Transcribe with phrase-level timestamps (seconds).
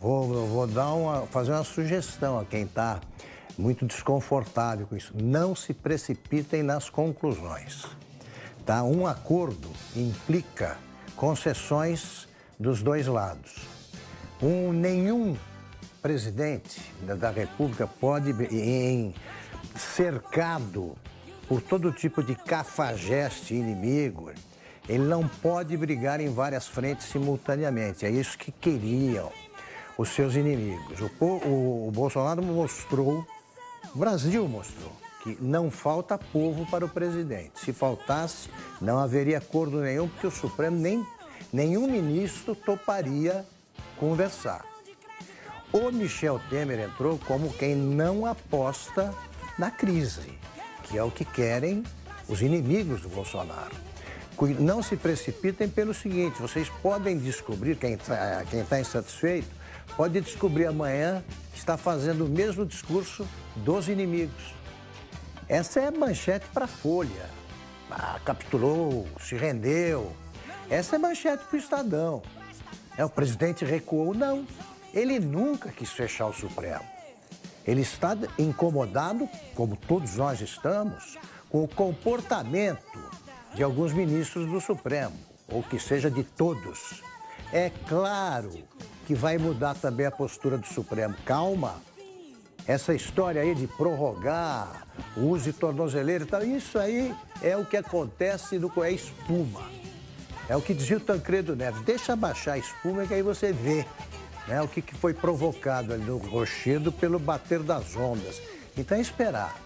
[0.00, 3.02] Vou, vou dar uma, fazer uma sugestão a quem está
[3.58, 5.12] muito desconfortável com isso.
[5.14, 7.84] Não se precipitem nas conclusões.
[8.64, 8.82] Tá?
[8.82, 10.78] Um acordo implica
[11.14, 12.26] concessões
[12.58, 13.68] dos dois lados.
[14.42, 15.36] Um, nenhum
[16.00, 16.80] presidente
[17.18, 19.14] da República pode, em
[19.76, 20.96] cercado
[21.46, 24.32] por todo tipo de cafajeste inimigo,
[24.88, 28.06] ele não pode brigar em várias frentes simultaneamente.
[28.06, 29.30] É isso que queriam
[29.96, 31.00] os seus inimigos.
[31.00, 33.26] O, o, o Bolsonaro mostrou,
[33.94, 37.60] o Brasil mostrou, que não falta povo para o presidente.
[37.60, 38.48] Se faltasse,
[38.80, 41.06] não haveria acordo nenhum, porque o Supremo nem
[41.52, 43.44] nenhum ministro toparia
[43.98, 44.64] conversar.
[45.72, 49.14] O Michel Temer entrou como quem não aposta
[49.58, 50.38] na crise,
[50.84, 51.84] que é o que querem
[52.28, 53.74] os inimigos do Bolsonaro.
[54.58, 59.48] Não se precipitem pelo seguinte: vocês podem descobrir, quem está tá insatisfeito,
[59.96, 61.22] pode descobrir amanhã
[61.54, 63.26] está fazendo o mesmo discurso
[63.56, 64.54] dos inimigos.
[65.48, 67.28] Essa é manchete para a Folha.
[67.90, 70.12] Ah, capitulou, se rendeu.
[70.68, 72.22] Essa é manchete para o Estadão.
[72.96, 74.14] É, o presidente recuou?
[74.14, 74.46] Não.
[74.94, 76.84] Ele nunca quis fechar o Supremo.
[77.66, 83.10] Ele está incomodado, como todos nós estamos, com o comportamento
[83.54, 85.16] de alguns ministros do Supremo,
[85.48, 87.02] ou que seja de todos.
[87.52, 88.52] É claro
[89.06, 91.14] que vai mudar também a postura do Supremo.
[91.24, 91.76] Calma.
[92.66, 97.76] Essa história aí de prorrogar uso de tornozeleira e tal, isso aí é o que
[97.76, 99.62] acontece no é espuma.
[100.48, 101.82] É o que dizia o Tancredo Neves.
[101.82, 103.86] Deixa baixar a espuma que aí você vê
[104.46, 108.40] né, o que, que foi provocado ali no rochedo pelo bater das ondas.
[108.76, 109.56] Então é esperar.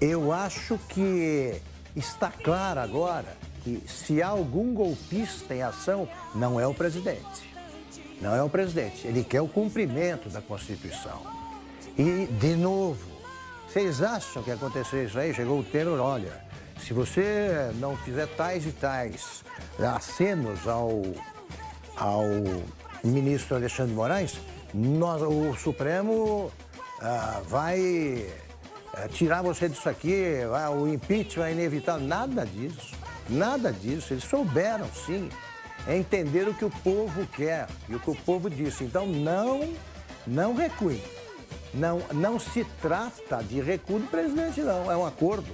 [0.00, 1.60] Eu acho que
[1.94, 7.55] está claro agora que se há algum golpista em ação, não é o presidente.
[8.20, 9.06] Não é o presidente.
[9.06, 11.22] Ele quer o cumprimento da Constituição.
[11.98, 12.98] E, de novo,
[13.68, 15.34] vocês acham que aconteceu isso aí?
[15.34, 16.44] Chegou o tempo, olha,
[16.80, 19.44] se você não fizer tais e tais
[19.78, 21.02] acenos ao,
[21.96, 22.22] ao
[23.02, 24.38] ministro Alexandre de Moraes,
[24.72, 26.50] nós, o Supremo
[27.00, 28.26] ah, vai
[28.94, 30.24] ah, tirar você disso aqui,
[30.78, 32.06] o impeachment é inevitável.
[32.06, 32.94] Nada disso,
[33.28, 34.12] nada disso.
[34.12, 35.28] Eles souberam, sim,
[35.88, 38.84] entender o que o povo quer e o que o povo disse.
[38.84, 39.72] Então, não,
[40.26, 41.02] não recuem.
[41.72, 44.90] Não, não se trata de recuo do presidente, não.
[44.90, 45.50] É um acordo.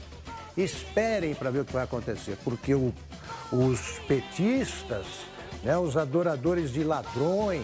[0.57, 2.93] Esperem para ver o que vai acontecer, porque o,
[3.51, 5.07] os petistas
[5.63, 7.63] né, os adoradores de ladrões,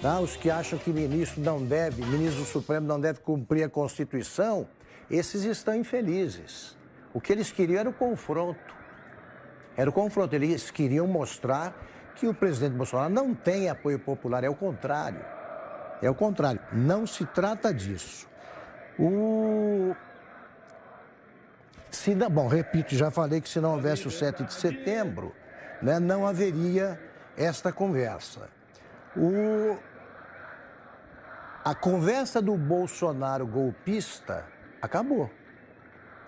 [0.00, 4.66] tá, os que acham que ministro não deve, ministro Supremo não deve cumprir a Constituição,
[5.10, 6.76] esses estão infelizes.
[7.12, 8.77] O que eles queriam era o confronto.
[9.78, 10.34] Era o confronto.
[10.34, 11.72] Eles queriam mostrar
[12.16, 15.24] que o presidente Bolsonaro não tem apoio popular, é o contrário.
[16.02, 16.60] É o contrário.
[16.72, 18.28] Não se trata disso.
[18.98, 19.94] O...
[21.92, 25.32] Se, bom, repito, já falei que se não houvesse o 7 de setembro,
[25.80, 27.00] né, não haveria
[27.36, 28.48] esta conversa.
[29.16, 29.78] O...
[31.64, 34.44] A conversa do Bolsonaro golpista
[34.82, 35.30] acabou.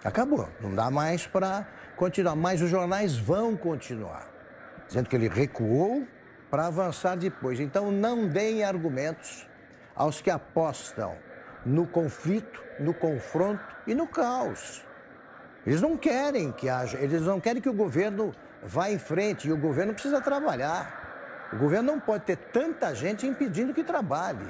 [0.05, 0.49] Acabou.
[0.61, 1.67] Não dá mais para
[2.01, 2.35] continuar.
[2.35, 4.27] Mas os jornais vão continuar,
[4.89, 6.07] dizendo que ele recuou
[6.51, 7.61] para avançar depois.
[7.61, 9.47] Então não deem argumentos
[9.95, 11.15] aos que apostam
[11.65, 14.83] no conflito, no confronto e no caos.
[15.67, 19.53] Eles não querem que haja, eles não querem que o governo vá em frente e
[19.53, 20.99] o governo precisa trabalhar.
[21.53, 24.49] O governo não pode ter tanta gente impedindo que trabalhe.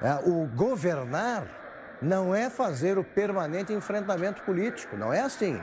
[0.00, 1.46] É, o governar
[2.00, 5.60] não é fazer o permanente enfrentamento político, não é assim.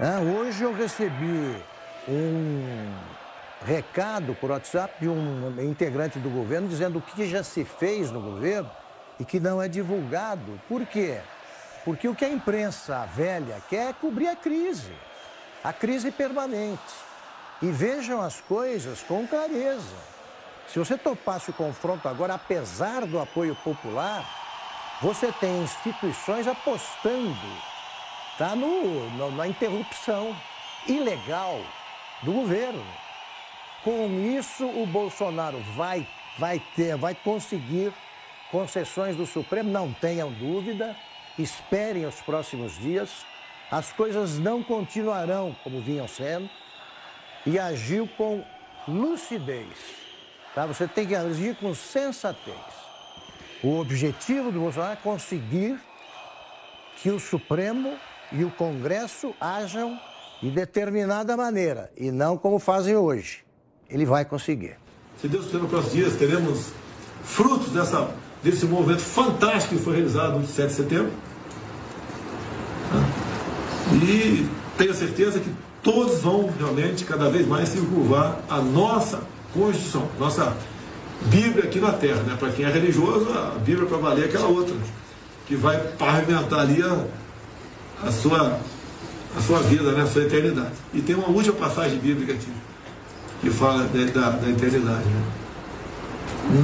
[0.00, 1.60] É, hoje eu recebi
[2.08, 2.94] um
[3.66, 8.20] recado por WhatsApp de um integrante do governo dizendo o que já se fez no
[8.20, 8.70] governo
[9.18, 10.60] e que não é divulgado.
[10.68, 11.20] Por quê?
[11.84, 14.92] Porque o que a imprensa velha quer é cobrir a crise,
[15.64, 16.94] a crise permanente
[17.60, 19.96] e vejam as coisas com clareza.
[20.68, 24.24] Se você topasse o confronto agora, apesar do apoio popular,
[25.02, 27.34] você tem instituições apostando
[28.38, 30.34] tá, no, na interrupção
[30.86, 31.60] ilegal
[32.22, 32.84] do governo.
[33.82, 34.08] Com
[34.38, 36.06] isso, o Bolsonaro vai,
[36.38, 37.92] vai ter, vai conseguir
[38.50, 40.96] concessões do Supremo, não tenham dúvida,
[41.38, 43.26] esperem os próximos dias.
[43.70, 46.48] As coisas não continuarão como vinham sendo
[47.44, 48.42] e agiu com
[48.86, 49.68] lucidez.
[50.54, 50.64] Tá?
[50.66, 52.56] Você tem que agir com sensatez.
[53.62, 55.78] O objetivo do Bolsonaro é conseguir
[56.96, 57.96] que o Supremo
[58.32, 59.98] e o Congresso ajam
[60.42, 63.44] de determinada maneira e não como fazem hoje.
[63.88, 64.76] Ele vai conseguir.
[65.20, 66.70] Se Deus quiser, nos próximos dias teremos
[67.24, 68.10] frutos dessa,
[68.42, 71.12] desse movimento fantástico que foi realizado no 7 de setembro.
[74.02, 75.52] E tenho certeza que
[75.82, 79.22] todos vão realmente cada vez mais se curvar a nossa
[79.52, 80.54] Constituição, nossa
[81.22, 82.22] Bíblia aqui na Terra.
[82.22, 82.36] Né?
[82.38, 84.76] Para quem é religioso, a Bíblia para valer é aquela outra,
[85.46, 87.04] que vai pavimentar ali a,
[88.02, 88.60] a, sua,
[89.36, 90.02] a sua vida, né?
[90.02, 90.74] a sua eternidade.
[90.92, 92.52] E tem uma última passagem bíblica aqui,
[93.40, 95.04] que fala de, da, da eternidade.
[95.04, 95.32] Né?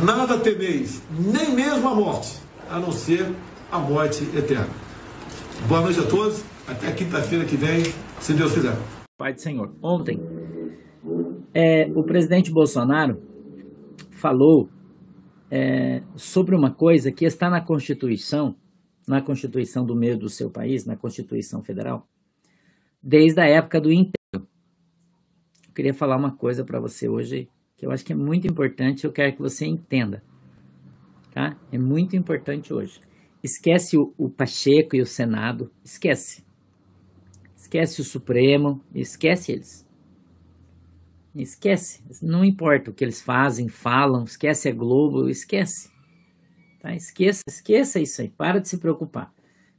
[0.05, 2.39] Nada temeis, nem mesmo a morte,
[2.71, 3.31] a não ser
[3.71, 4.69] a morte eterna.
[5.69, 7.83] Boa noite a todos, até quinta-feira que vem,
[8.21, 8.77] se Deus quiser.
[9.17, 10.21] Pai do Senhor, ontem
[11.55, 13.23] é, o presidente Bolsonaro
[14.11, 14.69] falou
[15.51, 18.57] é, sobre uma coisa que está na Constituição,
[19.07, 22.09] na Constituição do meio do seu país, na Constituição Federal,
[23.03, 24.15] desde a época do Império.
[24.33, 29.05] Eu queria falar uma coisa para você hoje que eu acho que é muito importante,
[29.05, 30.23] eu quero que você entenda.
[31.33, 31.59] Tá?
[31.73, 33.01] É muito importante hoje.
[33.43, 36.45] Esquece o, o Pacheco e o Senado, esquece.
[37.57, 39.85] Esquece o Supremo, esquece eles.
[41.35, 45.91] Esquece, não importa o que eles fazem, falam, esquece a Globo, esquece.
[46.85, 46.95] Tá?
[46.95, 49.33] Esqueça, esqueça isso aí, para de se preocupar.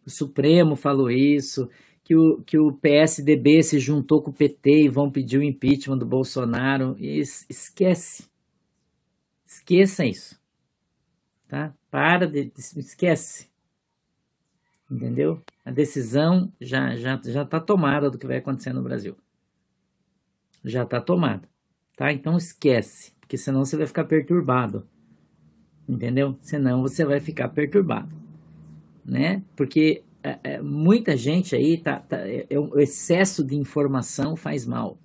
[0.03, 1.69] O Supremo falou isso,
[2.03, 5.99] que o, que o PSDB se juntou com o PT e vão pedir o impeachment
[5.99, 6.95] do Bolsonaro.
[6.99, 8.27] esquece.
[9.45, 10.41] Esqueça isso.
[11.47, 11.75] Tá?
[11.91, 12.51] Para de.
[12.57, 13.51] Esquece.
[14.89, 15.43] Entendeu?
[15.63, 19.15] A decisão já já já está tomada do que vai acontecer no Brasil.
[20.63, 21.47] Já está tomada.
[21.95, 22.11] Tá?
[22.11, 24.87] Então esquece, porque senão você vai ficar perturbado.
[25.87, 26.37] Entendeu?
[26.41, 28.13] Senão você vai ficar perturbado.
[29.05, 29.43] Né?
[29.55, 34.65] Porque é, é, muita gente aí tá, tá é, é, o excesso de informação faz
[34.65, 34.97] mal.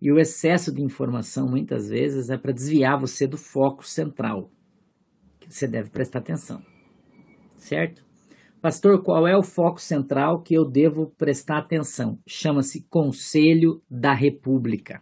[0.00, 4.50] E o excesso de informação muitas vezes é para desviar você do foco central,
[5.38, 6.60] que você deve prestar atenção.
[7.56, 8.04] Certo?
[8.60, 12.18] Pastor, qual é o foco central que eu devo prestar atenção?
[12.26, 15.00] Chama-se Conselho da República.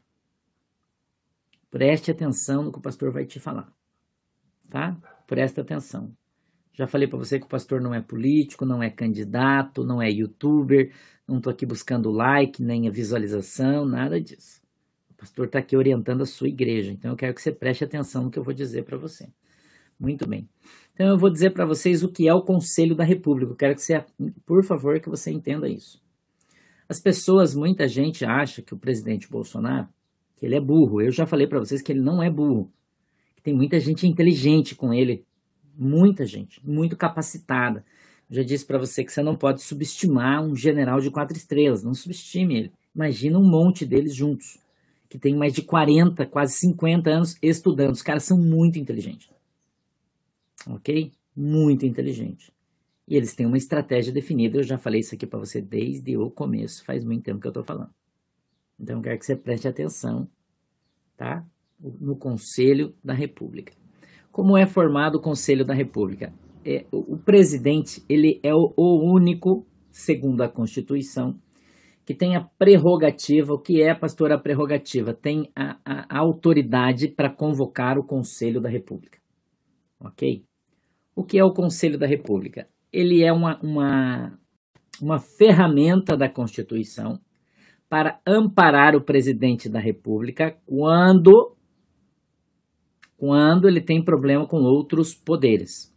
[1.70, 3.72] Preste atenção no que o pastor vai te falar.
[4.70, 4.96] Tá?
[5.26, 6.12] Preste atenção.
[6.72, 10.08] Já falei para você que o pastor não é político, não é candidato, não é
[10.10, 10.94] youtuber,
[11.26, 14.60] não estou aqui buscando like, nem a visualização, nada disso.
[15.10, 18.24] O pastor está aqui orientando a sua igreja, então eu quero que você preste atenção
[18.24, 19.28] no que eu vou dizer para você.
[19.98, 20.48] Muito bem.
[20.94, 23.52] Então eu vou dizer para vocês o que é o Conselho da República.
[23.52, 24.02] Eu quero que você,
[24.46, 26.00] por favor, que você entenda isso.
[26.88, 29.88] As pessoas, muita gente acha que o presidente Bolsonaro,
[30.36, 31.02] que ele é burro.
[31.02, 32.72] Eu já falei para vocês que ele não é burro.
[33.42, 35.24] Tem muita gente inteligente com ele
[35.82, 37.82] Muita gente, muito capacitada.
[38.28, 41.94] já disse para você que você não pode subestimar um general de quatro estrelas, não
[41.94, 42.72] subestime ele.
[42.94, 44.58] Imagina um monte deles juntos,
[45.08, 47.94] que tem mais de 40, quase 50 anos estudando.
[47.94, 49.30] Os caras são muito inteligentes.
[50.66, 51.12] Ok?
[51.34, 52.50] Muito inteligentes.
[53.08, 54.58] E eles têm uma estratégia definida.
[54.58, 57.50] Eu já falei isso aqui para você desde o começo, faz muito tempo que eu
[57.50, 57.90] estou falando.
[58.78, 60.28] Então eu quero que você preste atenção,
[61.16, 61.42] tá?
[62.00, 63.72] No Conselho da República.
[64.30, 66.32] Como é formado o Conselho da República?
[66.64, 71.38] É, o, o presidente ele é o, o único, segundo a Constituição,
[72.04, 75.14] que tem a prerrogativa, o que é, pastor, a prerrogativa?
[75.14, 79.18] Tem a, a, a autoridade para convocar o Conselho da República.
[80.00, 80.44] Ok?
[81.14, 82.68] O que é o Conselho da República?
[82.92, 84.38] Ele é uma, uma,
[85.00, 87.20] uma ferramenta da Constituição
[87.88, 91.56] para amparar o presidente da República quando
[93.20, 95.94] quando ele tem problema com outros poderes.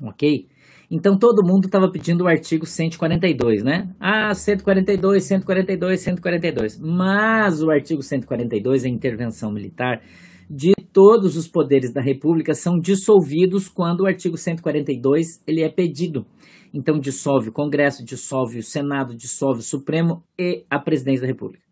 [0.00, 0.46] Ok?
[0.88, 3.92] Então todo mundo estava pedindo o artigo 142, né?
[3.98, 6.78] Ah, 142, 142, 142.
[6.78, 10.02] Mas o artigo 142, a intervenção militar
[10.48, 16.24] de todos os poderes da República são dissolvidos quando o artigo 142 ele é pedido.
[16.72, 21.63] Então dissolve o Congresso, dissolve o Senado, dissolve o Supremo e a Presidência da República.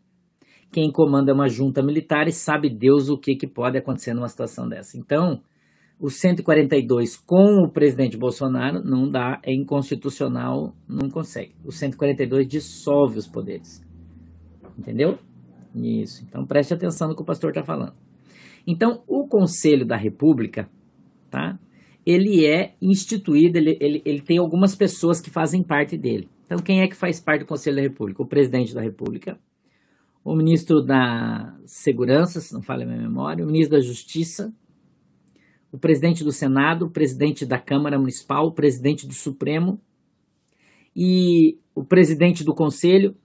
[0.72, 4.28] Quem comanda é uma junta militar e sabe Deus o que, que pode acontecer numa
[4.28, 4.96] situação dessa.
[4.96, 5.42] Então,
[6.00, 11.54] o 142 com o presidente Bolsonaro não dá, é inconstitucional, não consegue.
[11.64, 13.80] O 142 dissolve os poderes.
[14.78, 15.18] Entendeu?
[15.74, 16.24] Isso.
[16.26, 17.94] Então preste atenção no que o pastor está falando.
[18.66, 20.68] Então, o Conselho da República,
[21.30, 21.58] tá?
[22.04, 26.28] Ele é instituído, ele, ele, ele tem algumas pessoas que fazem parte dele.
[26.44, 28.22] Então, quem é que faz parte do Conselho da República?
[28.22, 29.38] O presidente da República,
[30.24, 34.52] o ministro da Segurança, se não falha a minha memória, o ministro da Justiça,
[35.72, 39.80] o presidente do Senado, o presidente da Câmara Municipal, o presidente do Supremo
[40.94, 43.16] e o presidente do Conselho,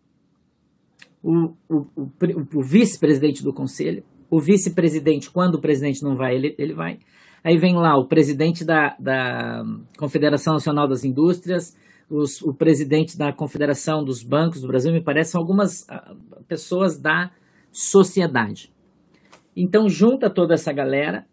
[1.21, 2.09] o, o, o,
[2.55, 6.99] o vice-presidente do Conselho O vice-presidente, quando o presidente não vai, ele, ele vai.
[7.43, 9.63] Aí vem lá o presidente da, da
[9.97, 11.75] Confederação Nacional das Indústrias,
[12.09, 16.97] os, o presidente da Confederação dos Bancos do Brasil, me parece, são algumas uh, pessoas
[16.99, 17.31] da
[17.71, 18.73] sociedade.
[19.55, 21.25] Então, junta toda essa galera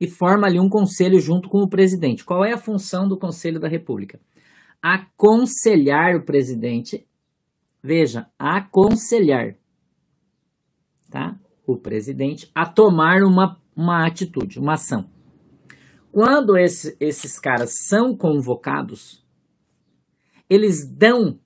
[0.00, 2.24] e forma ali um conselho junto com o presidente.
[2.24, 4.20] Qual é a função do Conselho da República?
[4.80, 7.06] Aconselhar o presidente,
[7.82, 9.56] veja, aconselhar,
[11.10, 11.36] tá?
[11.66, 15.10] O presidente a tomar uma, uma atitude, uma ação.
[16.10, 19.22] Quando esse, esses caras são convocados,
[20.48, 21.38] eles dão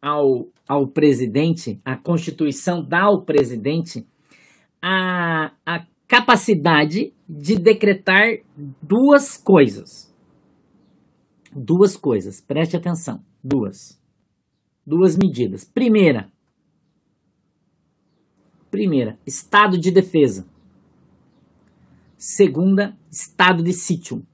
[0.00, 4.06] ao, ao presidente, a Constituição dá ao presidente
[4.82, 8.38] a, a capacidade de decretar
[8.82, 10.10] duas coisas.
[11.52, 13.22] Duas coisas, preste atenção.
[13.42, 14.00] Duas.
[14.86, 15.64] Duas medidas.
[15.64, 16.30] Primeira,
[18.70, 20.46] primeira, estado de defesa.
[22.16, 24.24] Segunda, estado de sítio.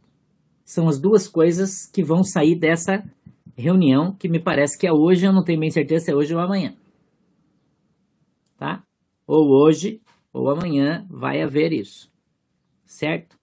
[0.65, 3.05] São as duas coisas que vão sair dessa
[3.57, 6.35] reunião, que me parece que é hoje, eu não tenho bem certeza se é hoje
[6.35, 6.75] ou amanhã.
[8.59, 8.83] Tá?
[9.27, 10.01] Ou hoje
[10.33, 12.11] ou amanhã vai haver isso.
[12.85, 13.37] Certo?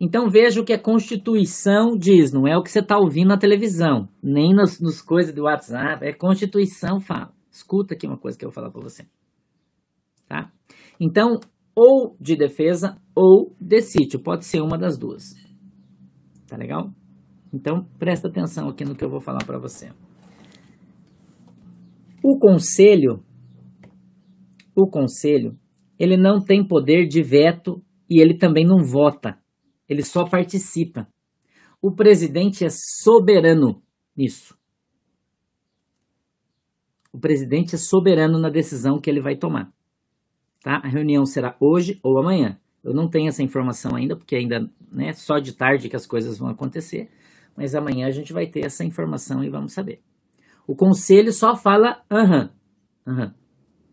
[0.00, 3.38] Então veja o que a Constituição diz, não é o que você está ouvindo na
[3.38, 7.32] televisão, nem nos, coisas do WhatsApp, é Constituição fala.
[7.50, 9.04] Escuta aqui uma coisa que eu vou falar para você.
[10.28, 10.52] Tá?
[11.00, 11.40] Então,
[11.74, 15.34] ou de defesa ou de sítio, pode ser uma das duas.
[16.46, 16.92] Tá legal?
[17.52, 19.90] Então, presta atenção aqui no que eu vou falar para você.
[22.22, 23.24] O conselho,
[24.74, 25.58] o conselho,
[25.98, 29.38] ele não tem poder de veto e ele também não vota.
[29.88, 31.08] Ele só participa.
[31.80, 33.82] O presidente é soberano
[34.16, 34.56] nisso.
[37.12, 39.72] O presidente é soberano na decisão que ele vai tomar.
[40.62, 40.80] Tá?
[40.84, 42.60] A reunião será hoje ou amanhã.
[42.84, 46.38] Eu não tenho essa informação ainda, porque ainda né, só de tarde que as coisas
[46.38, 47.10] vão acontecer
[47.58, 50.00] mas amanhã a gente vai ter essa informação e vamos saber.
[50.64, 52.50] O conselho só fala aham,
[53.04, 53.34] aham,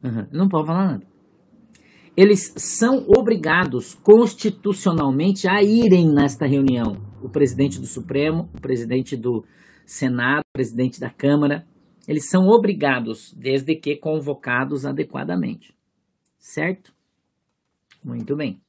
[0.03, 1.07] aham, não pode falar nada.
[2.15, 6.95] Eles são obrigados constitucionalmente a irem nesta reunião.
[7.24, 9.43] O presidente do Supremo, o presidente do
[9.84, 11.65] Senado, o presidente da Câmara,
[12.07, 15.75] eles são obrigados, desde que convocados adequadamente.
[16.38, 16.93] Certo?
[18.03, 18.62] Muito bem.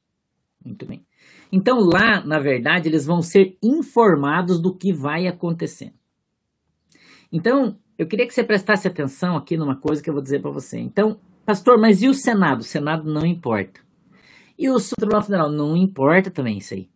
[0.64, 1.05] Muito bem.
[1.50, 5.92] Então lá, na verdade, eles vão ser informados do que vai acontecer.
[7.32, 10.50] Então, eu queria que você prestasse atenção aqui numa coisa que eu vou dizer para
[10.50, 10.78] você.
[10.78, 12.60] Então, pastor, mas e o Senado?
[12.60, 13.80] O Senado não importa.
[14.58, 15.50] E o Tribunal Federal?
[15.50, 16.88] Não importa também isso aí.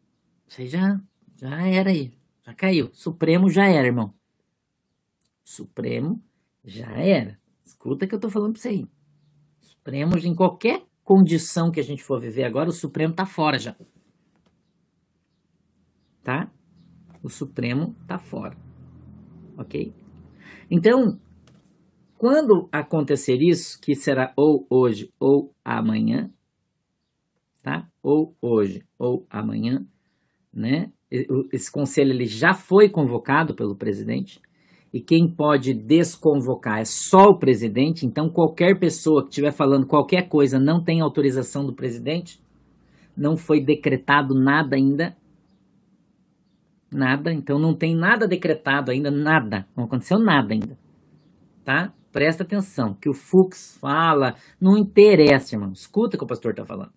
[0.46, 1.00] Isso aí já,
[1.36, 2.12] já era aí.
[2.44, 2.90] Já caiu.
[2.92, 4.14] Supremo já era, irmão.
[5.44, 6.22] Supremo
[6.64, 7.38] já era.
[7.64, 8.86] Escuta que eu tô falando pra você aí.
[9.60, 13.74] Supremo, em qualquer condição que a gente for viver agora, o Supremo tá fora já
[16.22, 16.50] tá?
[17.22, 18.56] O Supremo tá fora,
[19.58, 19.92] ok?
[20.70, 21.18] Então,
[22.16, 26.30] quando acontecer isso, que será ou hoje ou amanhã,
[27.62, 27.88] tá?
[28.02, 29.86] Ou hoje ou amanhã,
[30.52, 30.92] né?
[31.52, 34.40] Esse conselho ele já foi convocado pelo presidente
[34.92, 38.06] e quem pode desconvocar é só o presidente.
[38.06, 42.40] Então, qualquer pessoa que estiver falando qualquer coisa não tem autorização do presidente,
[43.16, 45.16] não foi decretado nada ainda,
[46.92, 49.66] Nada, então não tem nada decretado ainda, nada.
[49.76, 50.76] Não aconteceu nada ainda.
[51.64, 51.92] Tá?
[52.12, 55.70] Presta atenção, que o Fux fala, não interessa, irmão.
[55.70, 56.92] Escuta o que o pastor está falando.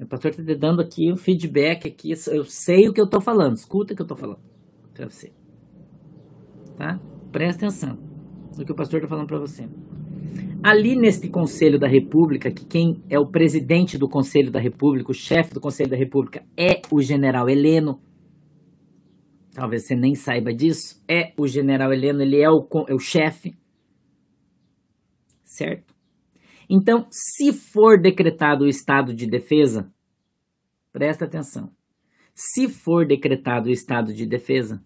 [0.00, 3.56] O pastor está dando aqui o feedback aqui, eu sei o que eu estou falando.
[3.56, 4.40] Escuta o que eu estou falando
[4.94, 5.30] para você.
[6.76, 6.98] Tá?
[7.30, 7.98] Presta atenção
[8.56, 9.68] no que o pastor está falando para você.
[10.62, 15.14] Ali neste Conselho da República, que quem é o presidente do Conselho da República, o
[15.14, 17.98] chefe do Conselho da República é o general Heleno,
[19.60, 23.54] talvez você nem saiba disso, é o general Heleno, ele é o, é o chefe,
[25.42, 25.94] certo?
[26.66, 29.92] Então, se for decretado o estado de defesa,
[30.90, 31.70] presta atenção.
[32.34, 34.82] Se for decretado o estado de defesa,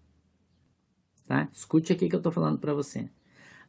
[1.25, 1.47] tá?
[1.53, 3.09] Escute aqui que eu estou falando para você.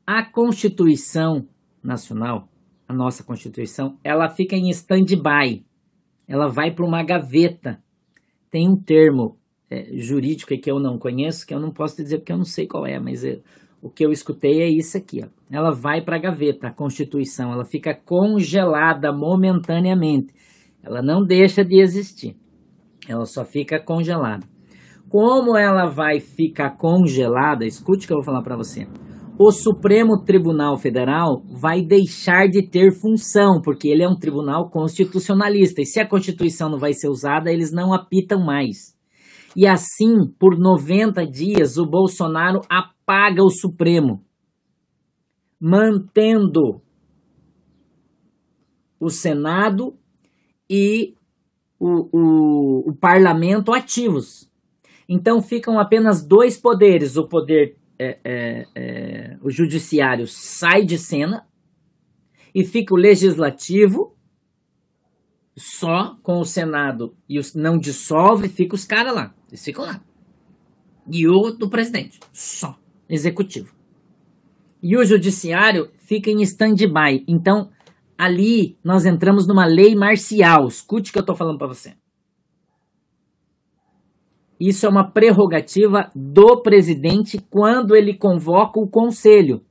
[0.04, 1.48] A Constituição
[1.84, 2.48] Nacional,
[2.88, 5.64] a nossa Constituição, ela fica em stand-by.
[6.26, 7.80] Ela vai para uma gaveta.
[8.50, 9.38] Tem um termo
[9.70, 12.66] é, jurídico que eu não conheço, que eu não posso dizer porque eu não sei
[12.66, 13.40] qual é, mas eu,
[13.82, 15.23] o que eu escutei é isso aqui.
[15.25, 15.28] Ó.
[15.50, 20.35] Ela vai para a gaveta, a Constituição, ela fica congelada momentaneamente.
[20.82, 22.37] Ela não deixa de existir,
[23.08, 24.46] ela só fica congelada.
[25.08, 28.87] Como ela vai ficar congelada, escute o que eu vou falar para você.
[29.38, 35.82] o Supremo Tribunal Federal vai deixar de ter função, porque ele é um tribunal constitucionalista.
[35.82, 38.96] E se a Constituição não vai ser usada, eles não apitam mais.
[39.56, 44.22] E assim, por 90 dias, o Bolsonaro apaga o Supremo,
[45.58, 46.82] mantendo
[49.00, 49.96] o Senado
[50.68, 51.14] e
[51.80, 54.46] o, o, o parlamento ativos.
[55.08, 61.46] Então ficam apenas dois poderes: o poder é, é, é, o judiciário sai de cena
[62.54, 64.15] e fica o legislativo
[65.56, 69.34] só com o Senado e os, não dissolve, fica os caras lá.
[69.48, 70.00] Eles ficam lá.
[71.10, 72.78] E o do presidente, só.
[73.08, 73.75] Executivo.
[74.82, 77.25] E o judiciário fica em stand-by.
[77.26, 77.70] Então,
[78.18, 80.66] ali nós entramos numa lei marcial.
[80.66, 81.94] Escute o que eu estou falando para você.
[84.58, 89.62] Isso é uma prerrogativa do presidente quando ele convoca o conselho.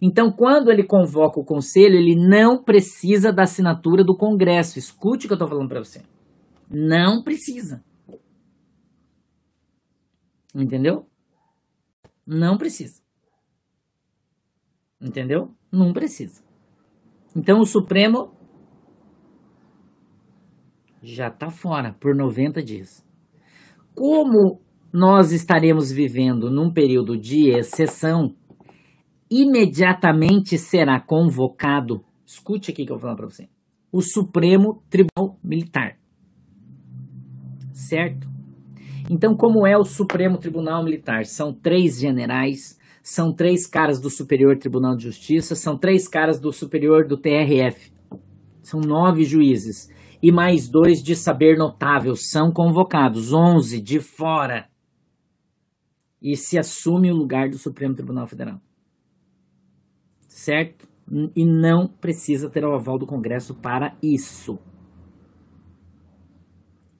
[0.00, 4.78] Então, quando ele convoca o conselho, ele não precisa da assinatura do Congresso.
[4.78, 6.02] Escute o que eu estou falando para você.
[6.70, 7.82] Não precisa.
[10.54, 11.06] Entendeu?
[12.26, 13.02] Não precisa.
[15.00, 15.54] Entendeu?
[15.70, 16.42] Não precisa.
[17.34, 18.32] Então, o Supremo
[21.02, 23.06] já está fora por 90 dias
[23.98, 24.60] como
[24.92, 28.32] nós estaremos vivendo num período de exceção,
[29.30, 33.48] imediatamente será convocado, escute aqui que eu vou falar para você,
[33.92, 35.98] o Supremo Tribunal Militar.
[37.72, 38.28] Certo?
[39.10, 41.24] Então, como é o Supremo Tribunal Militar?
[41.24, 46.52] São três generais, são três caras do Superior Tribunal de Justiça, são três caras do
[46.52, 47.92] Superior do TRF.
[48.62, 49.88] São nove juízes
[50.22, 54.68] e mais dois de saber notável são convocados, onze de fora,
[56.20, 58.60] e se assume o lugar do Supremo Tribunal Federal.
[60.48, 60.88] Certo?
[61.36, 64.58] E não precisa ter o aval do Congresso para isso.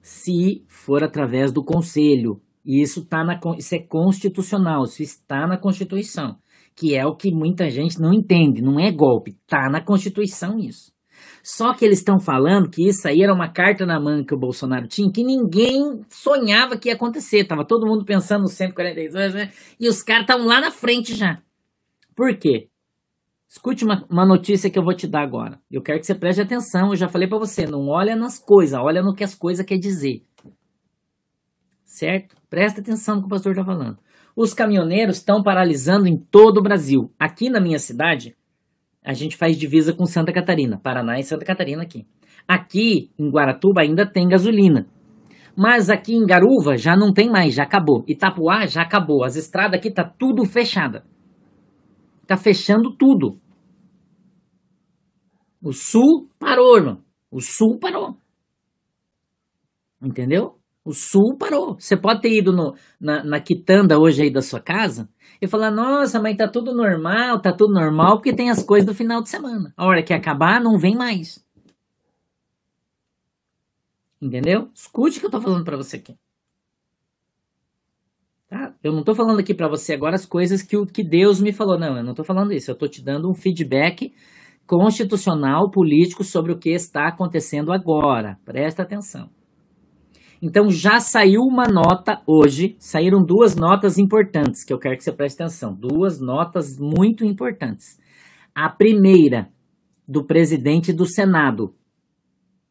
[0.03, 5.57] Se for através do Conselho, e isso, tá na, isso é constitucional, isso está na
[5.57, 6.37] Constituição,
[6.75, 10.93] que é o que muita gente não entende, não é golpe, está na Constituição isso.
[11.41, 14.39] Só que eles estão falando que isso aí era uma carta na manga que o
[14.39, 17.45] Bolsonaro tinha, que ninguém sonhava que ia acontecer.
[17.45, 19.51] Tava todo mundo pensando nos 142, né?
[19.79, 21.41] E os caras estão lá na frente já.
[22.15, 22.69] Por quê?
[23.49, 25.59] Escute uma, uma, notícia que eu vou te dar agora.
[25.71, 26.89] Eu quero que você preste atenção.
[26.89, 29.79] Eu já falei para você, não olha nas coisas, olha no que as coisas quer
[29.79, 30.21] dizer.
[31.83, 32.35] Certo?
[32.47, 33.97] Presta atenção no que o pastor está falando.
[34.35, 37.11] Os caminhoneiros estão paralisando em todo o Brasil.
[37.17, 38.37] Aqui na minha cidade,
[39.03, 42.05] a gente faz divisa com Santa Catarina, Paraná e Santa Catarina aqui.
[42.47, 44.85] Aqui em Guaratuba ainda tem gasolina.
[45.57, 48.03] Mas aqui em Garuva já não tem mais, já acabou.
[48.07, 49.23] Itapuá já acabou.
[49.23, 51.03] As estradas aqui tá tudo fechada.
[52.29, 53.41] Tá fechando tudo.
[55.59, 57.03] O sul parou, irmão.
[57.31, 58.17] O sul parou.
[59.99, 60.59] Entendeu?
[60.85, 61.79] O sul parou.
[61.79, 65.09] Você pode ter ido no, na, na quitanda hoje aí da sua casa
[65.41, 68.93] e falar: nossa, mas tá tudo normal, tá tudo normal, porque tem as coisas do
[68.93, 69.73] final de semana.
[69.75, 71.43] A hora que acabar, não vem mais.
[74.21, 74.69] Entendeu?
[74.75, 76.15] Escute o que eu tô falando para você aqui.
[78.81, 81.51] Eu não tô falando aqui para você agora as coisas que, o, que Deus me
[81.51, 81.77] falou.
[81.77, 82.71] Não, eu não tô falando isso.
[82.71, 84.13] Eu tô te dando um feedback
[84.65, 88.37] constitucional, político sobre o que está acontecendo agora.
[88.45, 89.29] Presta atenção.
[90.41, 95.11] Então já saiu uma nota hoje, saíram duas notas importantes que eu quero que você
[95.11, 97.99] preste atenção, duas notas muito importantes.
[98.55, 99.49] A primeira
[100.07, 101.75] do presidente do Senado,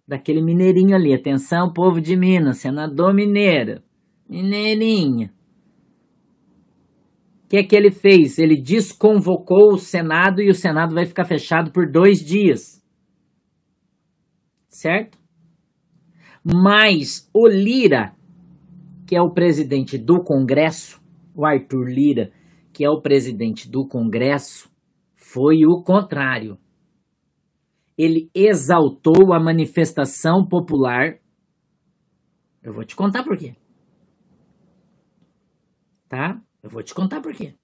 [0.07, 3.83] daquele mineirinho ali, atenção povo de Minas, senador mineiro,
[4.27, 5.29] mineirinho.
[7.49, 8.39] Que é que ele fez?
[8.39, 12.85] Ele desconvocou o Senado e o Senado vai ficar fechado por dois dias.
[14.69, 15.19] Certo?
[16.45, 18.15] Mas o Lira,
[19.07, 21.01] que é o presidente do Congresso,
[21.35, 22.33] o Arthur Lira,
[22.73, 24.71] que é o presidente do Congresso,
[25.15, 26.59] foi o contrário.
[27.97, 31.19] Ele exaltou a manifestação popular.
[32.63, 33.57] Eu vou te contar por quê.
[36.09, 36.41] Tá?
[36.63, 37.55] Eu vou te contar por quê.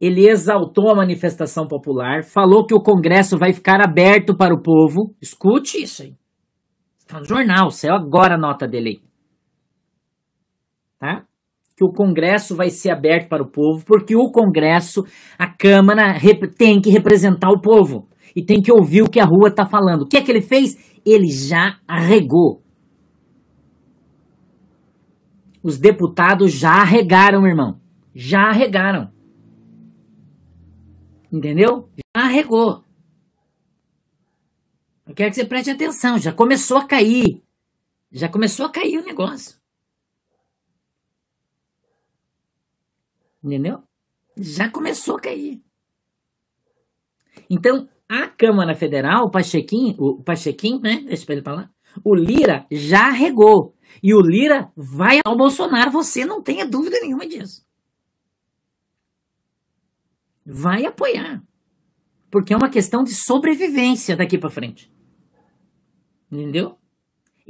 [0.00, 5.14] Ele exaltou a manifestação popular, falou que o Congresso vai ficar aberto para o povo.
[5.20, 6.14] Escute isso aí.
[7.06, 9.02] Tá no jornal, saiu agora a nota dele
[10.98, 11.24] Tá?
[11.76, 15.02] Que o Congresso vai ser aberto para o povo, porque o Congresso,
[15.38, 16.14] a Câmara,
[16.56, 18.06] tem que representar o povo.
[18.36, 20.02] E tem que ouvir o que a rua está falando.
[20.02, 20.76] O que é que ele fez?
[21.04, 22.62] Ele já arregou.
[25.62, 27.80] Os deputados já arregaram, irmão.
[28.14, 29.12] Já arregaram.
[31.30, 31.88] Entendeu?
[31.96, 32.84] Já arregou.
[35.06, 37.42] Eu quero que você preste atenção, já começou a cair.
[38.10, 39.60] Já começou a cair o negócio.
[43.42, 43.82] Entendeu?
[44.36, 45.62] Já começou a cair.
[47.48, 51.02] Então, a Câmara Federal, o Pachequim, o Pachequim, né?
[51.06, 51.70] Deixa ele falar.
[52.04, 53.74] O Lira já regou.
[54.02, 57.64] E o Lira vai ao Bolsonaro, você não tenha dúvida nenhuma disso.
[60.44, 61.42] Vai apoiar.
[62.30, 64.90] Porque é uma questão de sobrevivência daqui para frente.
[66.30, 66.76] Entendeu?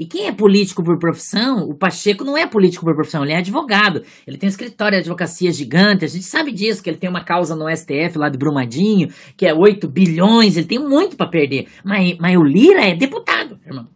[0.01, 3.37] E quem é político por profissão, o Pacheco não é político por profissão, ele é
[3.37, 4.03] advogado.
[4.27, 7.23] Ele tem um escritório de advocacia gigante, a gente sabe disso, que ele tem uma
[7.23, 11.69] causa no STF lá de Brumadinho, que é 8 bilhões, ele tem muito para perder.
[11.85, 13.87] Mas, mas o Lira é deputado, irmão.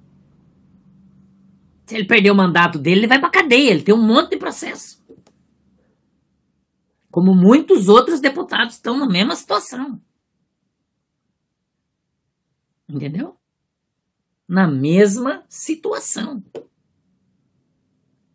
[1.87, 4.37] Se ele perder o mandato dele, ele vai pra cadeia, ele tem um monte de
[4.37, 5.03] processo.
[7.11, 10.01] Como muitos outros deputados estão na mesma situação.
[12.89, 13.37] Entendeu?
[14.49, 16.43] na mesma situação.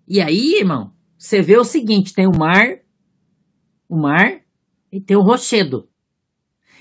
[0.07, 2.79] E aí, irmão, você vê o seguinte: tem o mar,
[3.87, 4.41] o mar
[4.91, 5.87] e tem o rochedo.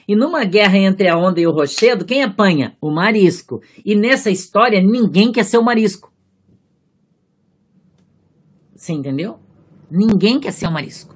[0.07, 2.77] E numa guerra entre a onda e o rochedo, quem apanha?
[2.81, 3.61] O marisco.
[3.85, 6.11] E nessa história, ninguém quer ser o marisco.
[8.79, 9.41] Você entendeu?
[9.91, 11.13] Ninguém quer ser o marisco.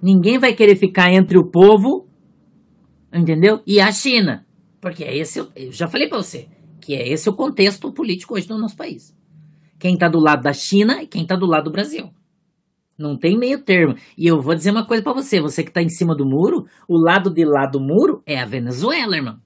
[0.00, 2.06] Ninguém vai querer ficar entre o povo,
[3.10, 3.62] entendeu?
[3.66, 4.46] E a China.
[4.78, 6.46] Porque é esse, eu já falei para você,
[6.82, 9.16] que é esse o contexto político hoje do nosso país.
[9.78, 12.10] Quem está do lado da China e quem está do lado do Brasil.
[12.98, 13.94] Não tem meio termo.
[14.16, 16.66] E eu vou dizer uma coisa para você, você que está em cima do muro,
[16.86, 19.40] o lado de lá do muro é a Venezuela, irmão.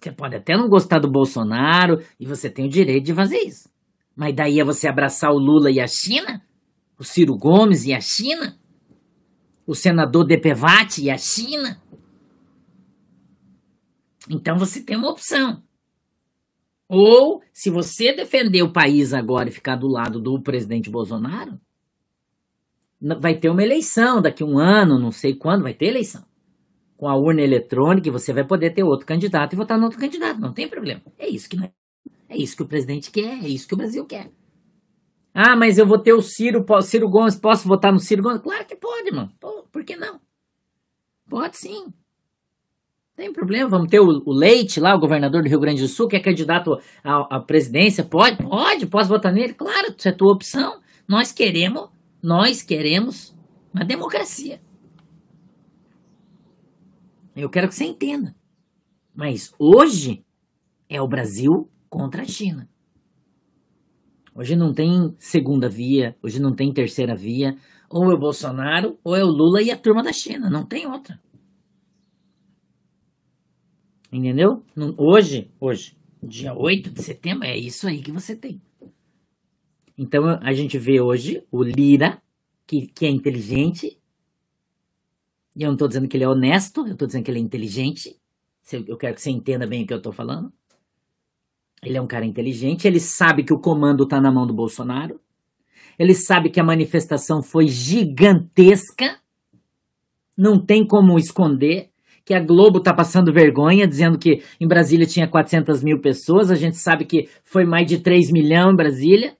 [0.00, 3.75] Você pode até não gostar do Bolsonaro e você tem o direito de fazer isso.
[4.16, 6.42] Mas daí é você abraçar o Lula e a China?
[6.98, 8.58] O Ciro Gomes e a China?
[9.66, 11.80] O senador Depevati e a China?
[14.30, 15.62] Então você tem uma opção.
[16.88, 21.60] Ou, se você defender o país agora e ficar do lado do presidente Bolsonaro,
[23.20, 26.24] vai ter uma eleição daqui um ano, não sei quando, vai ter eleição.
[26.96, 30.40] Com a urna eletrônica, você vai poder ter outro candidato e votar no outro candidato,
[30.40, 31.02] não tem problema.
[31.18, 31.70] É isso que é,
[32.28, 34.30] é isso que o presidente quer, é isso que o Brasil quer.
[35.32, 38.40] Ah, mas eu vou ter o Ciro, Ciro Gomes, posso votar no Ciro Gomes?
[38.40, 39.30] Claro que pode, mano.
[39.70, 40.18] Por que não?
[41.28, 41.92] Pode sim.
[43.14, 46.08] Tem problema, vamos ter o, o, Leite lá, o governador do Rio Grande do Sul,
[46.08, 48.04] que é candidato à, à presidência.
[48.04, 49.54] Pode, pode, posso votar nele?
[49.54, 50.80] Claro, isso é tua opção.
[51.08, 51.88] Nós queremos,
[52.22, 53.34] nós queremos
[53.72, 54.60] uma democracia.
[57.34, 58.34] Eu quero que você entenda.
[59.14, 60.24] Mas hoje
[60.88, 62.68] é o Brasil contra a China.
[64.34, 67.56] Hoje não tem segunda via, hoje não tem terceira via.
[67.88, 70.50] Ou é o Bolsonaro, ou é o Lula e a turma da China.
[70.50, 71.18] Não tem outra.
[74.12, 74.62] Entendeu?
[74.98, 78.60] Hoje, hoje, dia 8 de setembro, é isso aí que você tem.
[79.96, 82.20] Então a gente vê hoje o Lira,
[82.66, 83.98] que, que é inteligente.
[85.56, 87.42] E eu não estou dizendo que ele é honesto, eu estou dizendo que ele é
[87.42, 88.20] inteligente.
[88.86, 90.52] Eu quero que você entenda bem o que eu estou falando.
[91.82, 95.20] Ele é um cara inteligente, ele sabe que o comando está na mão do Bolsonaro.
[95.98, 99.18] Ele sabe que a manifestação foi gigantesca.
[100.36, 101.90] Não tem como esconder
[102.24, 106.50] que a Globo está passando vergonha, dizendo que em Brasília tinha 400 mil pessoas.
[106.50, 109.36] A gente sabe que foi mais de 3 milhões em Brasília.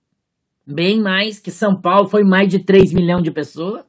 [0.65, 3.85] Bem mais que São Paulo foi mais de 3 milhões de pessoas.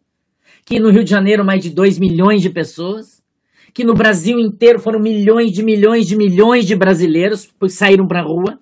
[0.65, 3.16] Que no Rio de Janeiro mais de 2 milhões de pessoas.
[3.77, 8.21] Que no Brasil inteiro foram milhões de milhões de milhões de brasileiros que saíram para
[8.21, 8.57] a rua.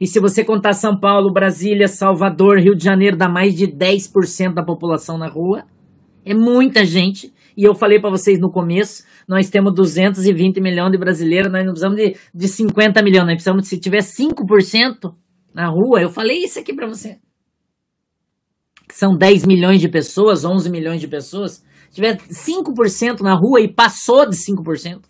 [0.00, 4.52] E se você contar São Paulo, Brasília, Salvador, Rio de Janeiro, dá mais de 10%
[4.52, 5.62] da população na rua.
[6.24, 7.32] É muita gente.
[7.56, 11.72] E eu falei para vocês no começo, nós temos 220 milhões de brasileiros, nós não
[11.72, 15.14] precisamos de, de 50 milhões, nós precisamos, se tiver 5%
[15.54, 17.18] na rua, eu falei isso aqui para você.
[18.90, 21.62] São 10 milhões de pessoas, 11 milhões de pessoas.
[21.90, 25.02] Tiver 5% na rua e passou de 5%.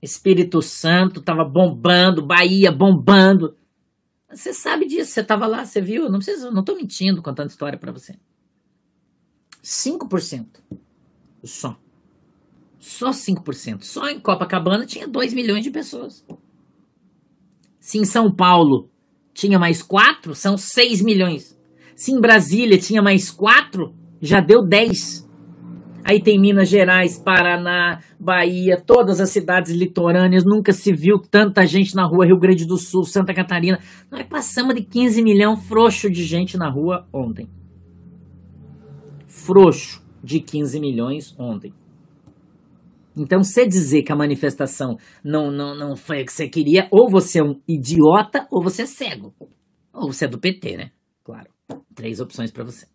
[0.00, 3.56] Espírito Santo estava bombando, Bahia bombando.
[4.32, 6.08] Você sabe disso, você estava lá, você viu?
[6.08, 8.16] Não precisa, não mentindo contando história para você.
[9.62, 10.46] 5%.
[11.44, 11.76] Só.
[12.78, 13.82] Só 5%.
[13.82, 16.24] Só em Copacabana tinha 2 milhões de pessoas.
[17.78, 18.88] Se em São Paulo
[19.34, 21.58] tinha mais 4, são 6 milhões.
[21.94, 25.28] Se em Brasília tinha mais 4, já deu 10.
[26.02, 30.44] Aí tem Minas Gerais, Paraná, Bahia, todas as cidades litorâneas.
[30.44, 32.26] Nunca se viu tanta gente na rua.
[32.26, 33.78] Rio Grande do Sul, Santa Catarina.
[34.10, 37.48] Nós passamos de 15 milhões frouxo de gente na rua ontem
[39.50, 41.72] frouxo de 15 milhões ontem.
[43.16, 47.10] Então, você dizer que a manifestação não, não, não foi o que você queria, ou
[47.10, 49.34] você é um idiota, ou você é cego.
[49.92, 50.90] Ou você é do PT, né?
[51.24, 51.50] Claro.
[51.94, 52.86] Três opções para você.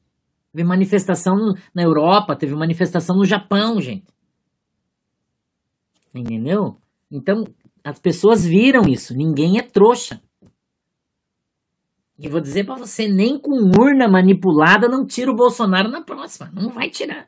[0.55, 1.35] Teve manifestação
[1.73, 4.05] na Europa, teve manifestação no Japão, gente.
[6.15, 6.77] Entendeu?
[7.11, 7.43] Então,
[7.83, 9.13] as pessoas viram isso.
[9.13, 10.21] Ninguém é trouxa.
[12.17, 16.49] E vou dizer para você, nem com urna manipulada não tira o Bolsonaro na próxima.
[16.53, 17.27] Não vai tirar.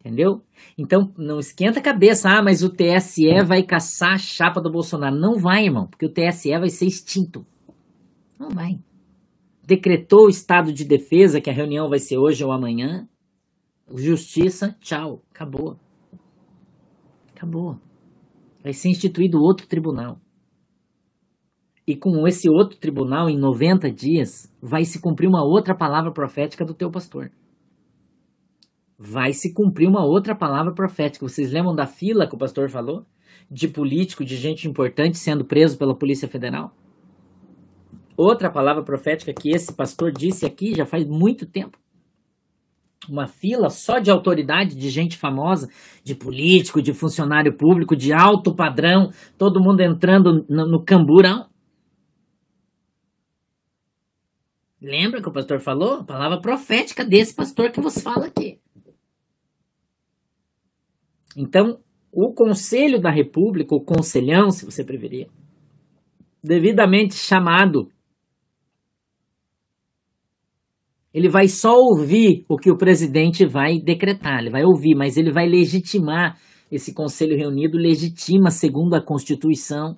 [0.00, 0.42] Entendeu?
[0.76, 2.28] Então, não esquenta a cabeça.
[2.28, 5.14] Ah, mas o TSE vai caçar a chapa do Bolsonaro.
[5.14, 7.46] Não vai, irmão, porque o TSE vai ser extinto.
[8.36, 8.80] Não vai.
[9.68, 13.06] Decretou o estado de defesa, que a reunião vai ser hoje ou amanhã.
[13.94, 15.20] Justiça, tchau.
[15.30, 15.76] Acabou.
[17.36, 17.78] Acabou.
[18.64, 20.18] Vai ser instituído outro tribunal.
[21.86, 26.64] E com esse outro tribunal, em 90 dias, vai se cumprir uma outra palavra profética
[26.64, 27.30] do teu pastor.
[28.98, 31.28] Vai se cumprir uma outra palavra profética.
[31.28, 33.04] Vocês lembram da fila que o pastor falou?
[33.50, 36.74] De político, de gente importante sendo preso pela Polícia Federal?
[38.18, 41.78] Outra palavra profética que esse pastor disse aqui já faz muito tempo
[43.08, 45.70] uma fila só de autoridade, de gente famosa,
[46.02, 51.48] de político, de funcionário público, de alto padrão, todo mundo entrando no, no camburão.
[54.82, 56.04] Lembra que o pastor falou?
[56.04, 58.60] Palavra profética desse pastor que vos fala aqui.
[61.36, 61.78] Então,
[62.10, 65.30] o Conselho da República, o Conselhão, se você preferir,
[66.42, 67.88] devidamente chamado
[71.12, 75.32] Ele vai só ouvir o que o presidente vai decretar, ele vai ouvir, mas ele
[75.32, 76.38] vai legitimar
[76.70, 79.96] esse conselho reunido, legitima segundo a Constituição,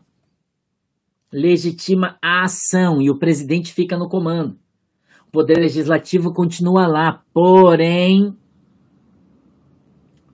[1.32, 4.56] legitima a ação e o presidente fica no comando.
[5.28, 8.36] O poder legislativo continua lá, porém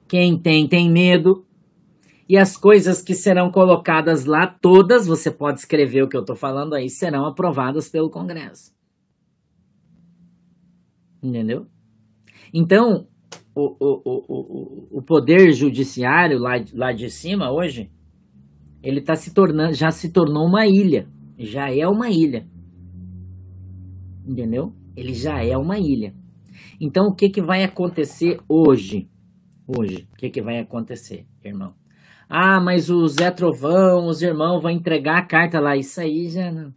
[0.08, 1.44] quem tem tem medo.
[2.28, 6.34] E as coisas que serão colocadas lá, todas, você pode escrever o que eu estou
[6.34, 8.75] falando aí, serão aprovadas pelo Congresso.
[11.22, 11.66] Entendeu?
[12.52, 13.06] Então,
[13.54, 17.90] o, o, o, o poder judiciário lá, lá de cima hoje,
[18.82, 21.08] ele tá se tornando, já se tornou uma ilha.
[21.38, 22.46] Já é uma ilha.
[24.26, 24.72] Entendeu?
[24.96, 26.14] Ele já é uma ilha.
[26.80, 29.08] Então, o que, que vai acontecer hoje?
[29.66, 31.74] Hoje, o que, que vai acontecer, irmão?
[32.28, 35.76] Ah, mas o Zé Trovão, os irmãos vão entregar a carta lá.
[35.76, 36.74] Isso aí já não,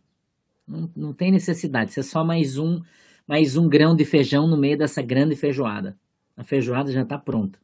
[0.68, 1.92] não, não tem necessidade.
[1.92, 2.82] Isso é só mais um
[3.30, 5.96] mais um grão de feijão no meio dessa grande feijoada.
[6.36, 7.60] A feijoada já está pronta.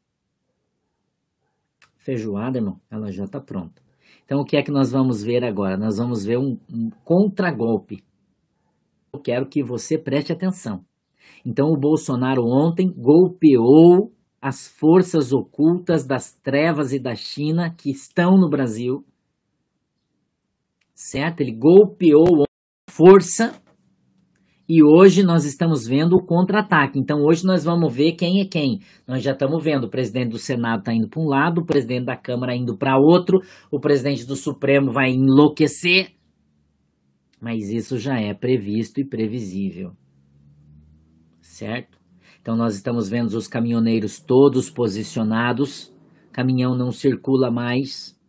[1.97, 3.81] Feijoada, irmão, ela já está pronta.
[4.23, 5.75] Então, o que é que nós vamos ver agora?
[5.75, 8.03] Nós vamos ver um, um contragolpe.
[9.11, 10.85] Eu quero que você preste atenção.
[11.43, 18.37] Então, o Bolsonaro ontem golpeou as forças ocultas das trevas e da China que estão
[18.37, 19.03] no Brasil.
[20.93, 21.41] Certo?
[21.41, 23.64] Ele golpeou a força
[24.67, 26.97] e hoje nós estamos vendo o contra-ataque.
[26.99, 28.79] Então hoje nós vamos ver quem é quem.
[29.07, 32.05] Nós já estamos vendo o presidente do Senado está indo para um lado, o presidente
[32.05, 33.39] da Câmara indo para outro,
[33.71, 36.13] o presidente do Supremo vai enlouquecer.
[37.39, 39.91] Mas isso já é previsto e previsível.
[41.41, 41.99] Certo?
[42.41, 45.93] Então nós estamos vendo os caminhoneiros todos posicionados.
[46.31, 48.19] Caminhão não circula mais.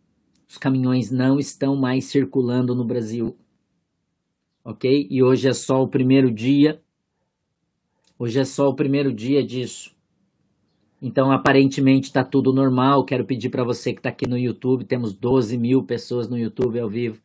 [0.47, 3.35] Os caminhões não estão mais circulando no Brasil
[4.67, 5.07] ok?
[5.09, 6.81] E hoje é só o primeiro dia.
[8.19, 9.95] Hoje é só o primeiro dia disso.
[11.01, 13.05] Então, aparentemente está tudo normal.
[13.05, 16.79] Quero pedir para você que está aqui no YouTube, temos 12 mil pessoas no YouTube
[16.79, 17.21] ao vivo.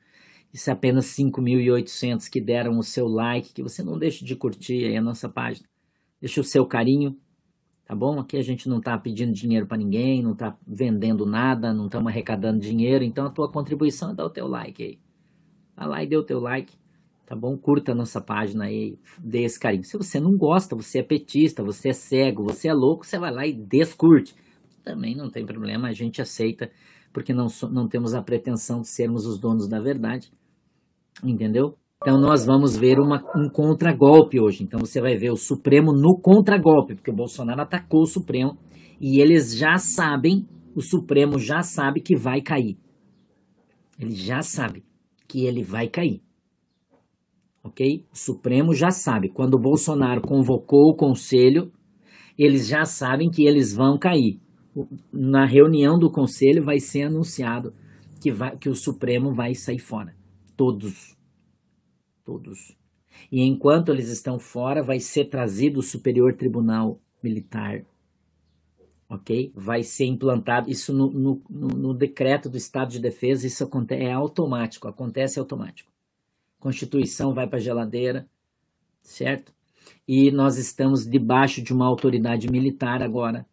[0.53, 4.85] Isso é apenas 5.800 que deram o seu like, que você não deixe de curtir
[4.85, 5.67] aí a nossa página.
[6.21, 7.19] Deixa o seu carinho,
[7.85, 8.21] tá bom?
[8.21, 12.13] Aqui a gente não está pedindo dinheiro para ninguém, não está vendendo nada, não estamos
[12.13, 14.99] arrecadando dinheiro, então a tua contribuição é dar o teu like aí.
[15.75, 16.75] Vai lá e dê o teu like
[17.27, 17.57] tá bom?
[17.57, 19.85] Curta a nossa página aí, dê esse carinho.
[19.85, 23.33] Se você não gosta, você é petista, você é cego, você é louco, você vai
[23.33, 24.35] lá e descurte.
[24.85, 26.71] Também não tem problema, a gente aceita,
[27.13, 30.33] porque não, não temos a pretensão de sermos os donos da verdade,
[31.23, 31.77] entendeu?
[32.03, 34.65] Então nós vamos ver uma, um contragolpe hoje.
[34.65, 38.59] Então você vai ver o Supremo no contragolpe, porque o Bolsonaro atacou o Supremo
[39.01, 42.77] e eles já sabem, o Supremo já sabe que vai cair.
[44.01, 44.83] Ele já sabe
[45.29, 46.21] que ele vai cair
[47.63, 48.05] ok?
[48.13, 49.29] O Supremo já sabe.
[49.29, 51.73] Quando o Bolsonaro convocou o conselho,
[52.39, 54.41] eles já sabem que eles vão cair.
[55.13, 57.75] Na reunião do conselho vai ser anunciado
[58.21, 60.15] que, vai, que o Supremo vai sair fora.
[60.57, 61.17] Todos.
[62.25, 62.77] Todos.
[63.31, 67.85] E enquanto eles estão fora, vai ser trazido o Superior Tribunal Militar.
[69.09, 69.53] ok?
[69.55, 74.89] Vai ser implantado, isso no, no, no decreto do Estado de Defesa, isso é automático,
[74.89, 75.92] acontece automático.
[76.63, 78.25] Constituição vai para a geladeira,
[79.03, 79.53] certo?
[80.07, 83.45] E nós estamos debaixo de uma autoridade militar agora,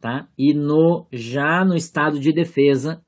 [0.00, 0.26] tá?
[0.38, 3.04] E no já no estado de defesa,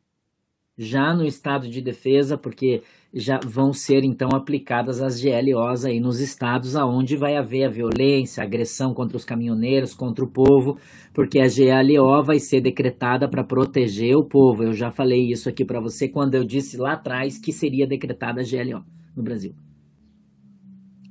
[0.76, 2.82] já no estado de defesa, porque
[3.12, 8.42] já vão ser então aplicadas as GLOs aí nos estados aonde vai haver a violência,
[8.42, 10.76] a agressão contra os caminhoneiros, contra o povo,
[11.12, 14.64] porque a GLO vai ser decretada para proteger o povo.
[14.64, 18.40] Eu já falei isso aqui para você quando eu disse lá atrás que seria decretada
[18.40, 18.84] a GLO
[19.16, 19.54] no Brasil.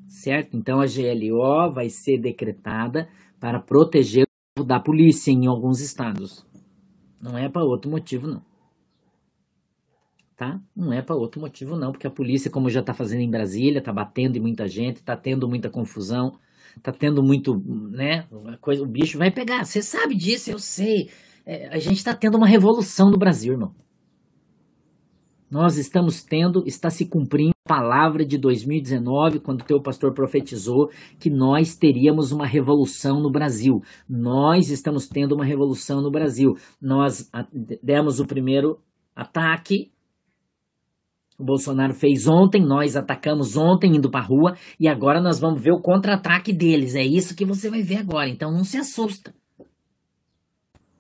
[0.10, 0.58] Certo?
[0.58, 3.08] Então a GLO vai ser decretada
[3.40, 6.46] para proteger o povo da polícia em alguns estados.
[7.22, 8.53] Não é para outro motivo não
[10.44, 10.60] tá?
[10.76, 13.80] Não é para outro motivo não, porque a polícia, como já está fazendo em Brasília,
[13.80, 16.34] está batendo em muita gente, está tendo muita confusão,
[16.76, 17.56] está tendo muito,
[17.92, 18.28] né?
[18.60, 19.64] Coisa, o bicho vai pegar.
[19.64, 21.10] Você sabe disso, eu sei.
[21.46, 23.74] É, a gente está tendo uma revolução no Brasil, irmão.
[25.50, 30.90] Nós estamos tendo, está se cumprindo a palavra de 2019, quando o teu pastor profetizou
[31.20, 33.82] que nós teríamos uma revolução no Brasil.
[34.10, 36.58] Nós estamos tendo uma revolução no Brasil.
[36.82, 37.30] Nós
[37.84, 38.80] demos o primeiro
[39.16, 39.94] ataque
[41.38, 45.72] o Bolsonaro fez ontem, nós atacamos ontem indo para rua e agora nós vamos ver
[45.72, 46.96] o contra-ataque deles.
[46.96, 48.30] É isso que você vai ver agora.
[48.30, 49.34] Então não se assusta.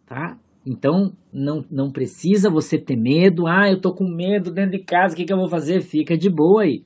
[0.05, 0.37] Tá?
[0.65, 3.47] Então não, não precisa você ter medo.
[3.47, 5.81] Ah, eu tô com medo dentro de casa, o que, que eu vou fazer?
[5.81, 6.83] Fica de boa aí.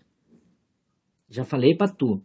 [1.30, 2.22] Já falei para tu.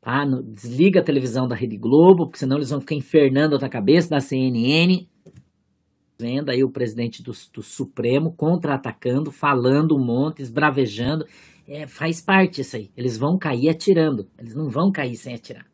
[0.00, 0.24] Tá?
[0.52, 4.10] Desliga a televisão da Rede Globo, porque senão eles vão ficar infernando a tua cabeça
[4.10, 5.06] da CNN
[6.20, 11.24] vendo aí o presidente do, do Supremo contra-atacando, falando um monte, esbravejando.
[11.66, 12.90] É, faz parte isso aí.
[12.96, 14.28] Eles vão cair atirando.
[14.38, 15.66] Eles não vão cair sem atirar.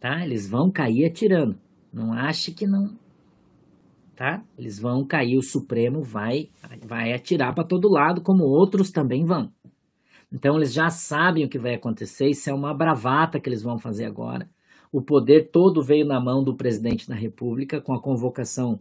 [0.00, 0.24] Tá?
[0.24, 1.58] Eles vão cair atirando.
[1.92, 2.96] Não ache que não.
[4.16, 4.42] Tá?
[4.56, 6.50] Eles vão cair, o Supremo vai,
[6.86, 9.50] vai atirar para todo lado, como outros também vão.
[10.32, 13.78] Então eles já sabem o que vai acontecer, isso é uma bravata que eles vão
[13.78, 14.48] fazer agora.
[14.92, 18.80] O poder todo veio na mão do presidente da República com a convocação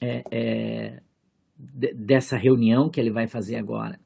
[0.00, 1.02] é, é,
[1.94, 3.98] dessa reunião que ele vai fazer agora,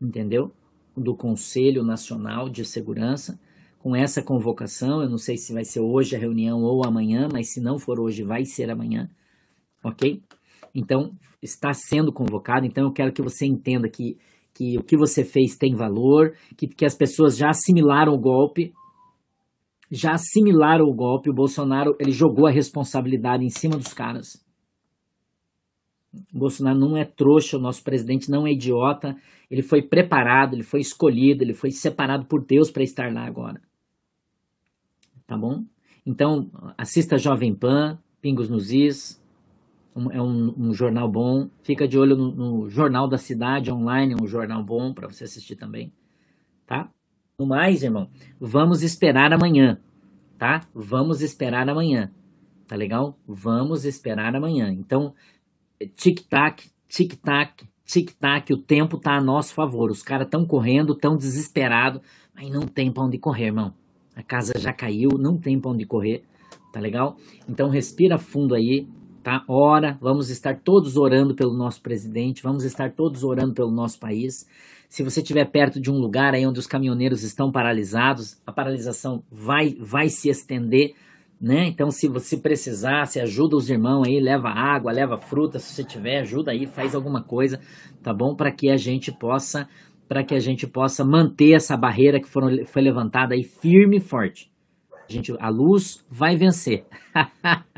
[0.00, 0.52] entendeu?
[0.96, 3.38] Do Conselho Nacional de Segurança,
[3.78, 5.02] com essa convocação.
[5.02, 8.00] Eu não sei se vai ser hoje a reunião ou amanhã, mas se não for
[8.00, 9.08] hoje, vai ser amanhã,
[9.84, 10.22] ok?
[10.74, 12.66] Então, está sendo convocado.
[12.66, 14.16] Então, eu quero que você entenda que,
[14.54, 18.72] que o que você fez tem valor, que, que as pessoas já assimilaram o golpe,
[19.90, 21.30] já assimilaram o golpe.
[21.30, 24.42] O Bolsonaro ele jogou a responsabilidade em cima dos caras.
[26.32, 29.16] Bolsonaro não é trouxa, o nosso presidente não é idiota.
[29.50, 33.60] Ele foi preparado, ele foi escolhido, ele foi separado por Deus para estar lá agora.
[35.26, 35.64] Tá bom?
[36.04, 39.20] Então, assista Jovem Pan, Pingos nos Is.
[39.94, 41.48] Um, é um, um, jornal bom.
[41.62, 45.56] Fica de olho no, no, Jornal da Cidade online, um jornal bom para você assistir
[45.56, 45.92] também.
[46.66, 46.90] Tá?
[47.38, 48.08] No mais, irmão,
[48.40, 49.78] vamos esperar amanhã.
[50.38, 50.66] Tá?
[50.74, 52.10] Vamos esperar amanhã.
[52.66, 53.18] Tá legal?
[53.26, 54.72] Vamos esperar amanhã.
[54.72, 55.14] Então,
[55.88, 59.90] tic-tac, tic-tac, tic-tac, o tempo tá a nosso favor.
[59.90, 62.00] Os caras estão correndo, tão desesperados,
[62.34, 63.74] mas não tem pra onde correr, irmão.
[64.14, 66.22] A casa já caiu, não tem pra onde correr,
[66.72, 67.16] tá legal?
[67.48, 68.86] Então respira fundo aí,
[69.22, 69.44] tá?
[69.48, 74.46] Ora, vamos estar todos orando pelo nosso presidente, vamos estar todos orando pelo nosso país.
[74.88, 79.22] Se você estiver perto de um lugar aí onde os caminhoneiros estão paralisados, a paralisação
[79.30, 80.94] vai, vai se estender
[81.42, 81.66] né?
[81.66, 85.82] Então, se você precisar, se ajuda os irmãos aí, leva água, leva fruta, se você
[85.82, 87.58] tiver, ajuda aí, faz alguma coisa,
[88.00, 88.36] tá bom?
[88.36, 89.68] Para que a gente possa,
[90.08, 94.00] para que a gente possa manter essa barreira que foram, foi levantada aí firme e
[94.00, 94.52] forte.
[95.08, 96.86] A, gente, a luz vai vencer.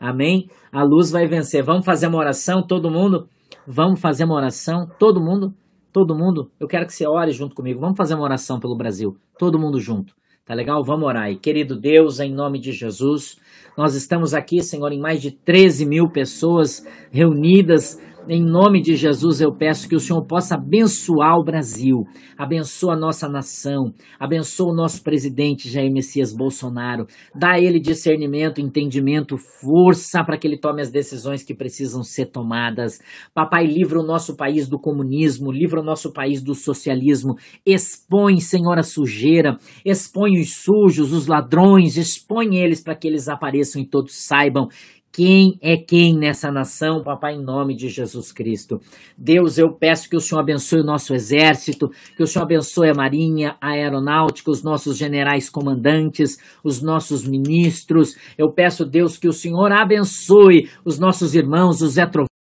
[0.00, 0.50] Amém?
[0.72, 1.62] A luz vai vencer.
[1.62, 3.28] Vamos fazer uma oração, todo mundo?
[3.64, 5.54] Vamos fazer uma oração, todo mundo?
[5.92, 6.50] Todo mundo?
[6.58, 7.78] Eu quero que você ore junto comigo.
[7.78, 10.14] Vamos fazer uma oração pelo Brasil, todo mundo junto.
[10.48, 10.82] Tá legal?
[10.82, 11.36] Vamos orar aí.
[11.36, 13.36] Querido Deus, em nome de Jesus,
[13.76, 19.40] nós estamos aqui, Senhor, em mais de 13 mil pessoas reunidas em nome de Jesus,
[19.40, 22.04] eu peço que o Senhor possa abençoar o Brasil,
[22.36, 28.60] abençoa a nossa nação, abençoa o nosso presidente Jair Messias Bolsonaro, dá a ele discernimento,
[28.60, 32.98] entendimento, força para que ele tome as decisões que precisam ser tomadas.
[33.34, 38.78] Papai, livra o nosso país do comunismo, livra o nosso país do socialismo, expõe, Senhor,
[38.78, 44.26] a sujeira, expõe os sujos, os ladrões, expõe eles para que eles apareçam e todos
[44.26, 44.68] saibam
[45.12, 48.80] quem é quem nessa nação, papai, em nome de Jesus Cristo.
[49.16, 52.94] Deus, eu peço que o Senhor abençoe o nosso exército, que o Senhor abençoe a
[52.94, 58.16] Marinha, a Aeronáutica, os nossos generais comandantes, os nossos ministros.
[58.36, 62.08] Eu peço, Deus, que o Senhor abençoe os nossos irmãos, os Zé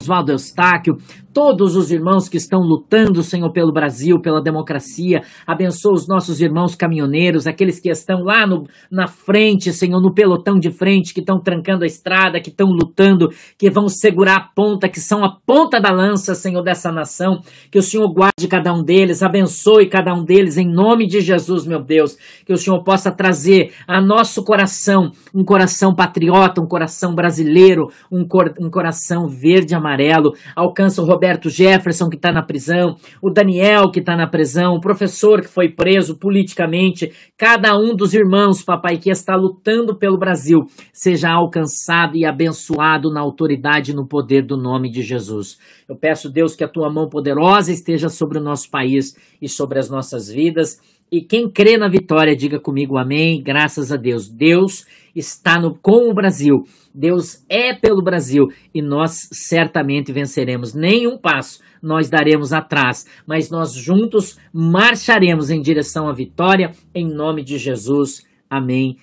[0.02, 0.96] Oswaldo Eustáquio,
[1.32, 5.22] todos os irmãos que estão lutando, Senhor, pelo Brasil, pela democracia.
[5.46, 10.58] Abençoa os nossos irmãos caminhoneiros, aqueles que estão lá no, na frente, Senhor, no pelotão
[10.58, 14.88] de frente, que estão trancando a estrada, que estão lutando, que vão segurar a ponta,
[14.88, 17.40] que são a ponta da lança, Senhor, dessa nação.
[17.70, 21.66] Que o Senhor guarde cada um deles, abençoe cada um deles, em nome de Jesus,
[21.66, 22.16] meu Deus.
[22.44, 28.26] Que o Senhor possa trazer a nosso coração um coração patriota, um coração brasileiro, um,
[28.26, 32.96] cor, um coração verde e amarelo amarelo, alcança o Roberto Jefferson, que está na prisão,
[33.20, 38.14] o Daniel, que está na prisão, o professor que foi preso politicamente, cada um dos
[38.14, 40.60] irmãos, papai, que está lutando pelo Brasil,
[40.94, 45.58] seja alcançado e abençoado na autoridade e no poder do nome de Jesus.
[45.86, 49.78] Eu peço, Deus, que a tua mão poderosa esteja sobre o nosso país e sobre
[49.78, 50.80] as nossas vidas.
[51.12, 53.42] E quem crê na vitória, diga comigo amém.
[53.42, 54.26] Graças a Deus.
[54.26, 56.64] Deus está no, com o Brasil.
[56.94, 60.74] Deus é pelo Brasil e nós certamente venceremos.
[60.74, 67.42] Nenhum passo nós daremos atrás, mas nós juntos marcharemos em direção à vitória em nome
[67.42, 68.26] de Jesus.
[68.48, 68.98] Amém.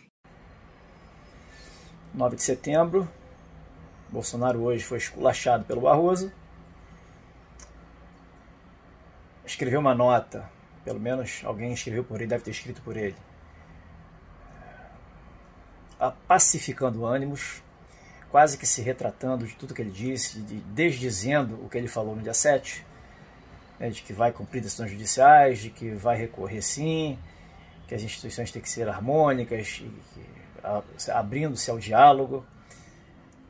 [2.14, 3.08] 9 de setembro.
[4.10, 6.32] Bolsonaro hoje foi esculachado pelo Barroso.
[9.46, 13.14] Escreveu uma nota pelo menos alguém escreveu por ele, deve ter escrito por ele.
[16.28, 17.64] Pacificando ânimos,
[18.30, 22.16] quase que se retratando de tudo que ele disse, de, desdizendo o que ele falou
[22.16, 22.86] no dia 7,
[23.80, 27.18] né, de que vai cumprir decisões judiciais, de que vai recorrer sim,
[27.88, 29.82] que as instituições têm que ser harmônicas,
[31.14, 32.46] abrindo-se ao diálogo,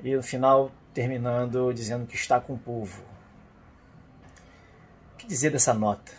[0.04, 3.02] e no final terminando dizendo que está com o povo.
[5.14, 6.12] O que dizer dessa nota?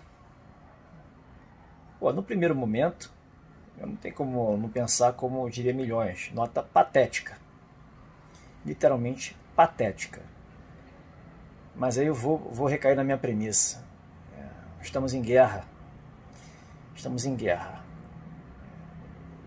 [1.98, 3.12] Pô, no primeiro momento,
[3.80, 6.30] eu não tem como não pensar como eu diria milhões.
[6.34, 7.38] Nota patética.
[8.66, 10.20] Literalmente patética.
[11.74, 13.84] Mas aí eu vou, vou recair na minha premissa.
[14.36, 14.44] É,
[14.82, 15.64] estamos em guerra.
[16.94, 17.84] Estamos em guerra.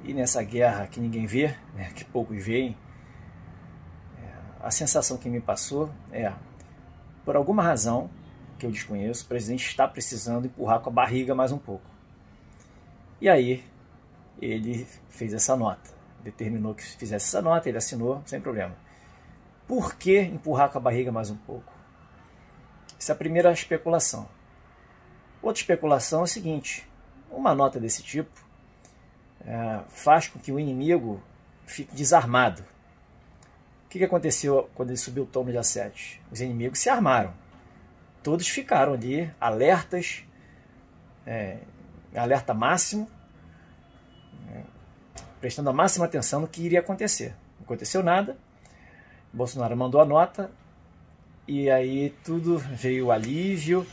[0.04, 2.78] E nessa guerra que ninguém vê, né, que poucos veem,
[4.18, 6.32] é, a sensação que me passou é,
[7.26, 8.10] por alguma razão
[8.58, 11.86] que eu desconheço, o presidente está precisando empurrar com a barriga mais um pouco.
[13.20, 13.64] E aí
[14.42, 15.92] ele fez essa nota,
[16.24, 18.76] determinou que fizesse essa nota, ele assinou sem problema.
[19.68, 21.72] Por que empurrar com a barriga mais um pouco?
[23.00, 24.28] Essa é a primeira especulação.
[25.42, 26.88] Outra especulação é a seguinte:
[27.30, 28.32] uma nota desse tipo
[29.46, 31.22] é, faz com que o inimigo
[31.66, 32.62] fique desarmado.
[33.86, 36.22] O que, que aconteceu quando ele subiu o tom no dia 7?
[36.32, 37.34] Os inimigos se armaram.
[38.24, 40.24] Todos ficaram ali alertas,
[41.26, 41.58] é,
[42.16, 43.10] alerta máximo,
[45.42, 47.34] prestando a máxima atenção no que iria acontecer.
[47.60, 48.38] Não aconteceu nada,
[49.34, 50.52] Bolsonaro mandou a nota
[51.48, 53.86] e aí tudo veio alívio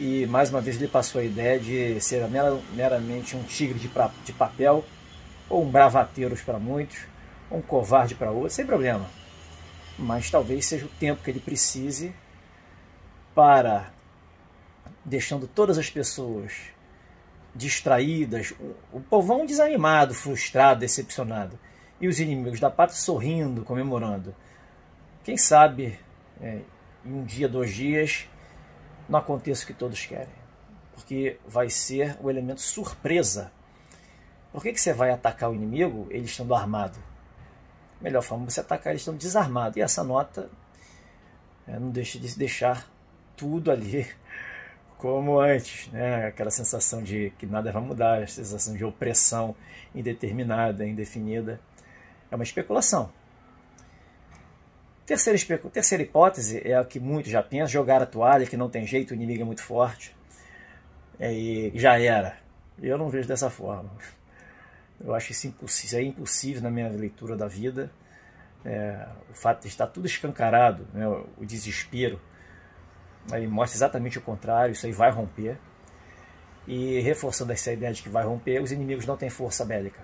[0.00, 2.26] e mais uma vez ele passou a ideia de ser
[2.72, 4.84] meramente um tigre de, pra, de papel
[5.48, 6.98] ou um bravateiro para muitos,
[7.50, 9.06] um covarde para outros, sem problema.
[9.98, 12.14] Mas talvez seja o tempo que ele precise
[13.34, 13.90] para,
[15.04, 16.52] deixando todas as pessoas
[17.56, 18.54] distraídas,
[18.92, 21.58] o povão desanimado, frustrado, decepcionado,
[22.00, 24.34] e os inimigos da pátria sorrindo, comemorando.
[25.24, 25.98] Quem sabe
[26.40, 26.60] é,
[27.04, 28.28] em um dia, dois dias,
[29.08, 30.34] não aconteça o que todos querem,
[30.94, 33.50] porque vai ser o elemento surpresa.
[34.52, 36.98] Por que, que você vai atacar o inimigo ele estando armado?
[38.00, 39.78] Melhor forma você atacar ele estando desarmado.
[39.78, 40.50] E essa nota
[41.66, 42.90] é, não deixa de deixar
[43.36, 44.06] tudo ali
[44.98, 46.26] como antes, né?
[46.26, 49.54] aquela sensação de que nada vai mudar, a sensação de opressão
[49.94, 51.60] indeterminada, indefinida.
[52.30, 53.12] É uma especulação.
[55.04, 55.70] Terceira, especu...
[55.70, 59.12] Terceira hipótese é a que muitos já pensam: jogar a toalha, que não tem jeito,
[59.12, 60.16] o inimigo é muito forte.
[61.18, 62.36] É, e já era.
[62.82, 63.90] Eu não vejo dessa forma.
[65.00, 67.90] Eu acho isso impossível, isso é impossível na minha leitura da vida.
[68.64, 72.20] É, o fato de estar tudo escancarado, né, o desespero,
[73.30, 75.58] Aí mostra exatamente o contrário, isso aí vai romper.
[76.66, 80.00] E reforçando essa ideia de que vai romper, os inimigos não têm força bélica.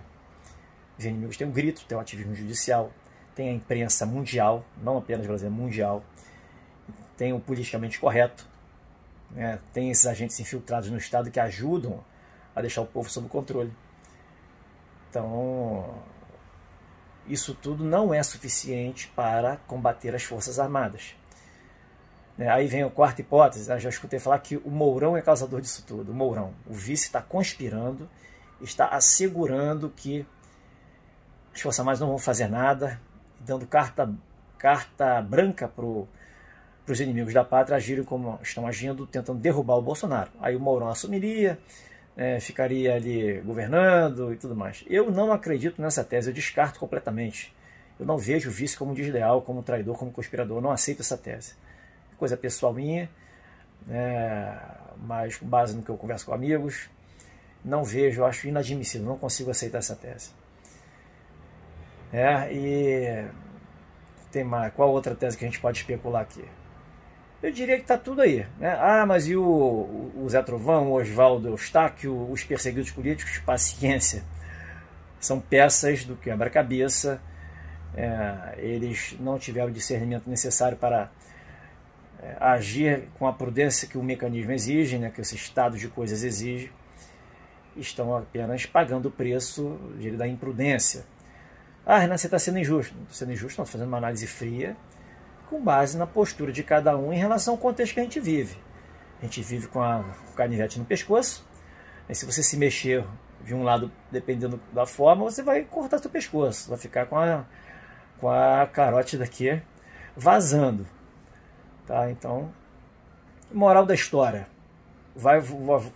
[0.99, 2.93] Os inimigos têm um grito, têm um ativismo judicial,
[3.35, 6.05] tem a imprensa mundial, não apenas brasileira, mundial,
[7.16, 8.47] tem o politicamente correto,
[9.31, 9.59] né?
[9.73, 12.05] tem esses agentes infiltrados no Estado que ajudam
[12.55, 13.73] a deixar o povo sob controle.
[15.09, 15.95] Então,
[17.27, 21.14] isso tudo não é suficiente para combater as Forças Armadas.
[22.43, 25.61] Né, aí vem a quarta hipótese, né, já escutei falar que o Mourão é causador
[25.61, 26.11] disso tudo.
[26.11, 28.09] O Mourão, o vice está conspirando,
[28.61, 30.26] está assegurando que
[31.55, 33.01] as Forças Armadas não vão fazer nada,
[33.38, 34.12] dando carta,
[34.59, 40.32] carta branca para os inimigos da pátria agirem como estão agindo, tentando derrubar o Bolsonaro.
[40.40, 41.61] Aí o Mourão assumiria,
[42.16, 44.84] é, ficaria ali governando e tudo mais.
[44.88, 47.55] Eu não acredito nessa tese, eu descarto completamente.
[48.01, 51.16] Eu não vejo o vice como desleal, como traidor, como conspirador, eu não aceito essa
[51.16, 51.55] tese.
[52.23, 53.11] Coisa pessoal minha,
[53.91, 54.55] é,
[54.97, 56.89] mas com base no que eu converso com amigos,
[57.64, 60.31] não vejo, acho inadmissível, não consigo aceitar essa tese.
[62.12, 63.27] É, e
[64.31, 66.45] tem mais, qual outra tese que a gente pode especular aqui?
[67.43, 68.47] eu diria que está tudo aí.
[68.57, 68.70] Né?
[68.81, 73.39] Ah, mas e o, o Zé Trovão, o Oswaldo Eustáquio, os perseguidos políticos?
[73.39, 74.23] Paciência.
[75.18, 77.20] São peças do quebra-cabeça.
[77.97, 81.11] É, eles não tiveram o discernimento necessário para
[82.39, 86.73] agir com a prudência que o mecanismo exige, né, que esse estado de coisas exige.
[87.77, 89.79] Estão apenas pagando o preço
[90.16, 91.05] da imprudência.
[91.85, 92.95] Ah, Renan, você está sendo injusto.
[92.95, 94.77] Não estou sendo injusto, estou fazendo uma análise fria
[95.53, 98.57] com base na postura de cada um em relação ao contexto que a gente vive.
[99.20, 100.03] A gente vive com a
[100.35, 101.47] canivete no pescoço,
[102.09, 103.05] e se você se mexer
[103.45, 107.45] de um lado, dependendo da forma, você vai cortar seu pescoço, vai ficar com a,
[108.18, 109.61] com a carote daqui
[110.16, 110.87] vazando.
[111.87, 112.11] Tá?
[112.11, 112.53] Então,
[113.53, 114.47] moral da história,
[115.14, 115.41] vai,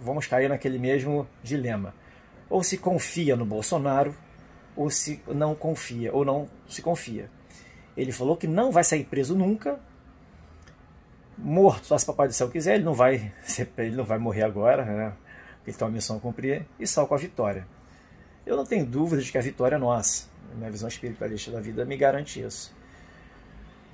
[0.01, 1.95] vamos cair naquele mesmo dilema.
[2.49, 4.15] Ou se confia no Bolsonaro,
[4.77, 7.31] ou se não confia, ou não se confia.
[7.97, 9.81] Ele falou que não vai sair preso nunca.
[11.39, 13.33] Morto, só se Papai do Céu quiser, ele não vai,
[13.79, 15.13] ele não vai morrer agora, né?
[15.67, 17.67] Ele tem uma missão a cumprir e só com a vitória.
[18.45, 20.29] Eu não tenho dúvida de que a vitória é nossa.
[20.55, 22.76] Minha visão espiritualista da vida me garante isso.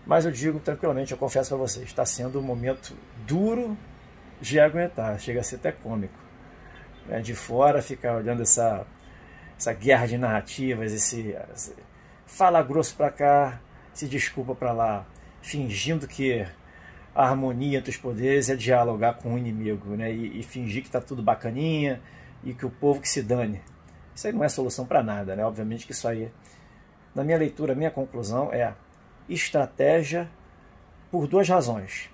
[0.06, 2.96] Mas eu digo tranquilamente, eu confesso para vocês, está sendo um momento
[3.26, 3.76] duro
[4.40, 6.14] de aguentar, chega a ser até cômico.
[7.08, 8.86] É, de fora, ficar olhando essa,
[9.58, 11.74] essa guerra de narrativas, esse, esse
[12.26, 13.60] fala grosso para cá,
[13.92, 15.06] se desculpa para lá,
[15.40, 16.46] fingindo que
[17.14, 20.12] a harmonia entre os poderes é dialogar com o inimigo, né?
[20.12, 22.00] E, e fingir que está tudo bacaninha
[22.42, 23.60] e que o povo que se dane.
[24.14, 25.44] Isso aí não é solução para nada, né?
[25.44, 26.30] Obviamente que isso aí,
[27.14, 28.72] na minha leitura, a minha conclusão é
[29.28, 30.30] estratégia
[31.10, 32.10] por duas razões.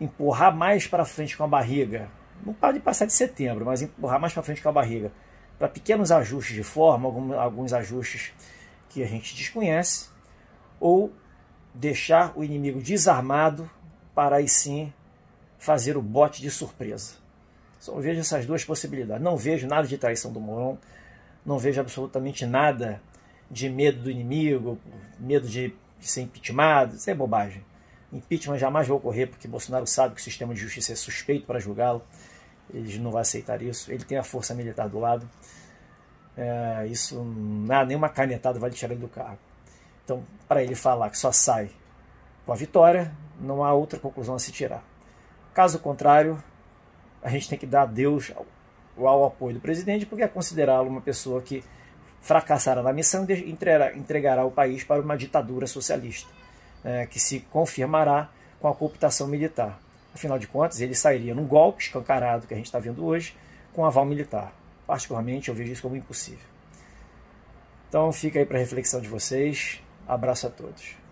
[0.00, 2.08] Empurrar mais para frente com a barriga,
[2.44, 5.12] não pode passar de setembro, mas empurrar mais para frente com a barriga,
[5.58, 7.08] para pequenos ajustes de forma,
[7.38, 8.32] alguns, ajustes
[8.88, 10.08] que a gente desconhece,
[10.80, 11.12] ou
[11.72, 13.70] deixar o inimigo desarmado
[14.14, 14.92] para aí sim
[15.58, 17.14] fazer o bote de surpresa.
[17.78, 19.22] Só vejo essas duas possibilidades.
[19.22, 20.78] Não vejo nada de traição do Mourão,
[21.44, 23.00] não vejo absolutamente nada
[23.50, 24.78] de medo do inimigo,
[25.18, 25.74] medo de
[26.08, 27.64] ser impeachmentado, isso é bobagem.
[28.12, 31.58] Impeachment jamais vai ocorrer porque Bolsonaro sabe que o sistema de justiça é suspeito para
[31.58, 32.02] julgá-lo.
[32.72, 33.92] Ele não vai aceitar isso.
[33.92, 35.28] Ele tem a força militar do lado.
[36.36, 39.38] É, isso, nada, nenhuma canetada vai tirar ele do cargo.
[40.04, 41.70] Então, para ele falar que só sai
[42.44, 44.84] com a vitória, não há outra conclusão a se tirar.
[45.52, 46.42] Caso contrário,
[47.22, 51.00] a gente tem que dar adeus ao, ao apoio do presidente, porque é considerá-lo uma
[51.00, 51.64] pessoa que
[52.24, 56.30] fracassará na missão e entregará, entregará o país para uma ditadura socialista,
[56.82, 59.78] é, que se confirmará com a cooptação militar.
[60.14, 63.36] Afinal de contas, ele sairia num golpe escancarado que a gente está vendo hoje,
[63.74, 64.54] com aval militar.
[64.86, 66.46] Particularmente, eu vejo isso como impossível.
[67.90, 69.82] Então, fica aí para reflexão de vocês.
[70.08, 71.03] Abraço a todos.